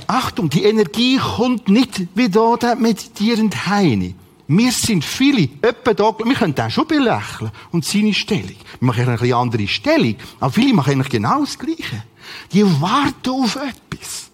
Achtung, 0.07 0.49
die 0.49 0.63
Energie 0.63 1.17
kommt 1.17 1.69
nicht 1.69 2.07
wie 2.13 2.29
da 2.29 2.55
der 2.57 2.75
meditierend 2.75 3.67
Heine. 3.67 4.13
Wir 4.47 4.71
sind 4.71 5.05
viele, 5.05 5.47
etwa 5.61 5.93
da, 5.93 6.13
wir 6.23 6.35
können 6.35 6.53
den 6.53 6.69
schon 6.69 6.85
belächeln 6.85 7.51
und 7.71 7.85
seine 7.85 8.13
Stellung. 8.13 8.55
Wir 8.79 8.85
machen 8.85 9.07
eine 9.07 9.35
andere 9.35 9.67
Stellung, 9.67 10.15
aber 10.39 10.51
viele 10.51 10.73
machen 10.73 10.93
eigentlich 10.93 11.09
genau 11.09 11.39
das 11.39 11.57
Gleiche. 11.57 12.03
Die 12.51 12.63
warten 12.81 13.29
auf 13.29 13.55
etwas. 13.55 14.29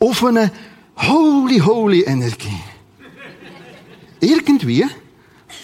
Auf 0.00 0.24
eine 0.24 0.50
holy, 0.96 1.60
holy 1.60 2.02
Energie. 2.02 2.60
Irgendwie, 4.20 4.84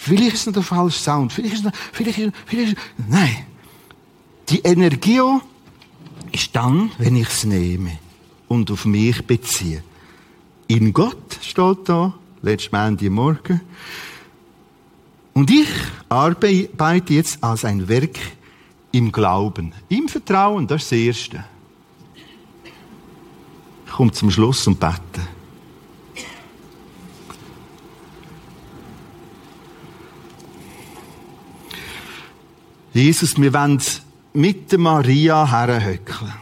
vielleicht 0.03 0.33
ist 0.33 0.47
es 0.47 0.53
der 0.53 0.63
falsche 0.63 0.99
Sound, 0.99 1.33
vielleicht 1.33 1.55
ist 1.55 1.65
es 1.65 1.71
vielleicht 1.91 2.17
ist, 2.19 2.33
vielleicht 2.45 2.73
ist, 2.73 2.81
nein. 3.07 3.45
Die 4.49 4.59
Energie 4.59 5.21
ist 6.31 6.55
dann, 6.55 6.91
wenn 6.97 7.15
ich 7.15 7.27
es 7.27 7.43
nehme 7.45 7.97
und 8.47 8.69
auf 8.71 8.85
mich 8.85 9.25
beziehe. 9.25 9.83
In 10.67 10.93
Gott 10.93 11.39
steht 11.41 11.77
da, 11.89 12.13
letztes 12.41 12.71
Morgen. 13.09 13.61
Und 15.33 15.49
ich 15.49 15.69
arbeite 16.09 17.13
jetzt 17.13 17.43
als 17.43 17.65
ein 17.65 17.87
Werk 17.87 18.19
im 18.91 19.11
Glauben. 19.11 19.73
Im 19.89 20.07
Vertrauen, 20.07 20.67
das 20.67 20.83
ist 20.83 20.91
das 20.91 20.99
Erste. 20.99 21.45
Ich 23.85 23.91
komme 23.91 24.11
zum 24.11 24.29
Schluss 24.29 24.67
und 24.67 24.79
bete. 24.79 25.21
Jesus, 32.93 33.35
wir 33.37 33.53
wollen 33.53 33.81
mit 34.33 34.71
der 34.71 34.79
Maria 34.79 35.49
herhöckeln. 35.49 36.33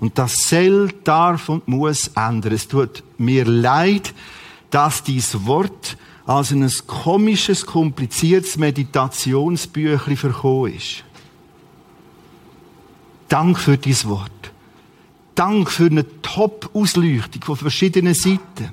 Und 0.00 0.16
das 0.18 0.34
soll, 0.34 0.92
darf 1.04 1.48
und 1.48 1.66
muss 1.66 2.08
ändern. 2.08 2.52
Es 2.52 2.68
tut 2.68 3.02
mir 3.16 3.44
leid, 3.44 4.14
dass 4.70 5.02
dies 5.02 5.46
Wort 5.46 5.96
als 6.26 6.52
ein 6.52 6.70
komisches, 6.86 7.64
kompliziertes 7.66 8.58
Meditationsbüchlein 8.58 10.16
verkommen 10.16 10.74
ist. 10.74 11.04
Dank 13.28 13.58
für 13.58 13.76
dies 13.76 14.06
Wort. 14.06 14.30
Dank 15.34 15.70
für 15.70 15.86
eine 15.86 16.04
Top-Ausleuchtung 16.22 17.42
von 17.42 17.56
verschiedenen 17.56 18.14
Seiten. 18.14 18.72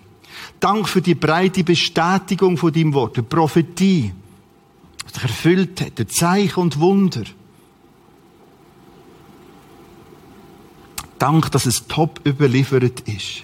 Dank 0.60 0.88
für 0.88 1.02
die 1.02 1.16
breite 1.16 1.64
Bestätigung 1.64 2.58
von 2.58 2.72
deinem 2.72 2.94
Wort, 2.94 3.18
die 3.18 3.22
Prophetie, 3.22 4.14
was 5.04 5.14
dich 5.14 5.24
erfüllt 5.24 5.82
hat, 5.82 6.00
der 6.00 6.08
Zeichen 6.08 6.60
und 6.60 6.80
Wunder. 6.80 7.24
Dank, 11.20 11.52
dass 11.52 11.66
es 11.66 11.88
top 11.88 12.22
überliefert 12.26 13.02
ist. 13.02 13.44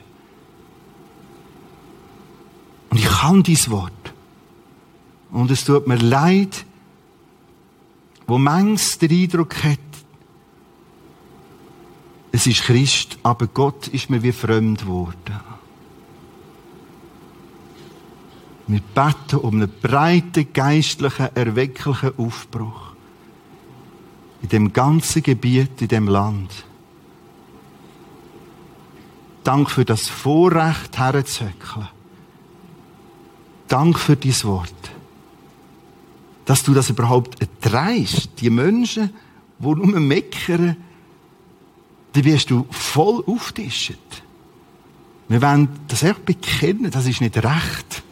Und 2.89 2.97
ich 2.97 3.05
kann 3.05 3.43
dies 3.43 3.69
Wort. 3.69 3.93
Und 5.31 5.49
es 5.49 5.63
tut 5.63 5.87
mir 5.87 5.97
leid, 5.97 6.65
wo 8.27 8.37
manches 8.37 8.97
den 8.97 9.11
Eindruck 9.11 9.63
hat, 9.63 9.79
es 12.33 12.47
ist 12.47 12.63
Christ, 12.63 13.17
aber 13.23 13.47
Gott 13.47 13.87
ist 13.89 14.09
mir 14.09 14.23
wie 14.23 14.31
fremd 14.31 14.81
geworden. 14.81 15.50
Wir 18.71 18.79
beten 18.79 19.35
um 19.35 19.55
einen 19.55 19.69
breiten, 19.81 20.53
geistlichen, 20.53 21.35
erwecklichen 21.35 22.17
Aufbruch. 22.17 22.93
In 24.41 24.47
dem 24.47 24.71
ganzen 24.71 25.21
Gebiet, 25.21 25.81
in 25.81 25.89
dem 25.89 26.07
Land. 26.07 26.49
Dank 29.43 29.69
für 29.69 29.83
das 29.83 30.07
Vorrecht, 30.07 30.97
herzuzöckeln. 30.97 31.89
Dank 33.67 33.99
für 33.99 34.15
dein 34.15 34.43
Wort. 34.43 34.91
Dass 36.45 36.63
du 36.63 36.73
das 36.73 36.89
überhaupt 36.89 37.41
erträgst. 37.41 38.29
Die 38.39 38.49
Menschen, 38.49 39.09
die 39.59 39.65
nur 39.65 39.99
meckern, 39.99 40.77
die 42.15 42.23
wirst 42.23 42.49
du 42.49 42.65
voll 42.69 43.21
auftischen. 43.27 43.97
Wir 45.27 45.41
wollen 45.41 45.67
das 45.89 46.03
echt 46.03 46.23
bekennen, 46.23 46.89
das 46.89 47.05
ist 47.05 47.19
nicht 47.19 47.35
recht. 47.35 48.03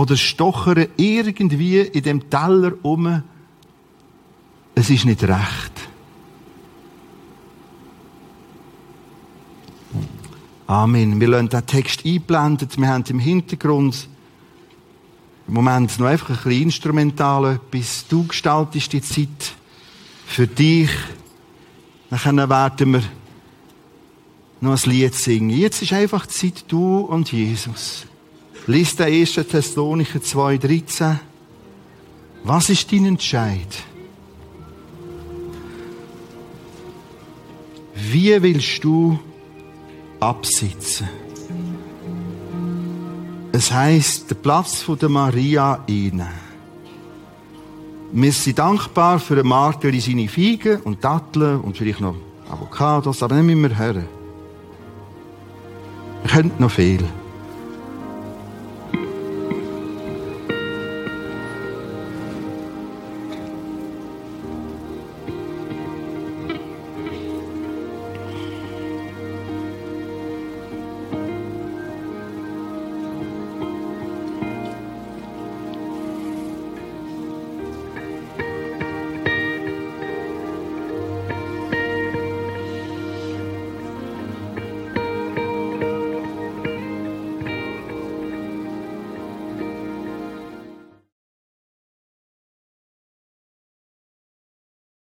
Oder 0.00 0.16
stochern 0.16 0.86
irgendwie 0.96 1.80
in 1.80 2.02
dem 2.02 2.30
Teller 2.30 2.72
um, 2.80 3.22
es 4.74 4.88
ist 4.88 5.04
nicht 5.04 5.22
recht. 5.22 5.72
Amen. 10.66 11.20
Wir 11.20 11.28
lassen 11.28 11.50
den 11.50 11.66
Text 11.66 12.06
einblendet. 12.06 12.78
Wir 12.78 12.88
haben 12.88 13.04
im 13.10 13.18
Hintergrund 13.18 14.08
im 15.46 15.52
Moment 15.52 15.98
noch 15.98 16.06
einfach 16.06 16.30
ein 16.30 16.36
bisschen 16.36 16.62
instrumental 16.62 17.56
etwas. 17.56 18.06
Du 18.08 18.26
gestaltest 18.26 18.94
die 18.94 19.02
Zeit 19.02 19.52
für 20.24 20.46
dich. 20.46 20.88
Dann 22.08 22.48
werden 22.48 22.92
wir 22.94 23.02
noch 24.62 24.82
ein 24.82 24.90
Lied 24.90 25.14
singen. 25.14 25.50
Jetzt 25.50 25.82
ist 25.82 25.92
einfach 25.92 26.24
die 26.24 26.52
Zeit, 26.52 26.64
du 26.68 27.00
und 27.00 27.30
Jesus. 27.32 28.06
Lies 28.70 28.94
den 28.94 29.06
1. 29.06 29.34
Thessalonicher 29.34 30.20
2,13. 30.20 31.16
Was 32.44 32.70
ist 32.70 32.92
dein 32.92 33.04
Entscheid? 33.06 33.82
Wie 37.94 38.42
willst 38.42 38.84
du 38.84 39.18
absitzen. 40.20 41.08
Es 43.52 43.72
heißt, 43.72 44.30
der 44.30 44.36
Platz 44.36 44.84
der 45.00 45.08
Maria 45.08 45.82
inne. 45.86 46.28
Wir 48.12 48.32
sind 48.32 48.58
dankbar 48.58 49.18
für 49.18 49.36
den 49.36 49.46
Martin 49.46 49.98
seine 50.00 50.28
Feigen 50.28 50.80
und 50.82 51.02
Datteln 51.02 51.60
und 51.60 51.76
vielleicht 51.76 52.00
noch 52.00 52.16
Avocados, 52.50 53.22
aber 53.22 53.36
nicht 53.36 53.56
müssen 53.56 53.62
wir 53.62 53.78
hören. 53.78 54.08
Wir 56.22 56.30
können 56.30 56.52
noch 56.58 56.70
viel. 56.70 57.04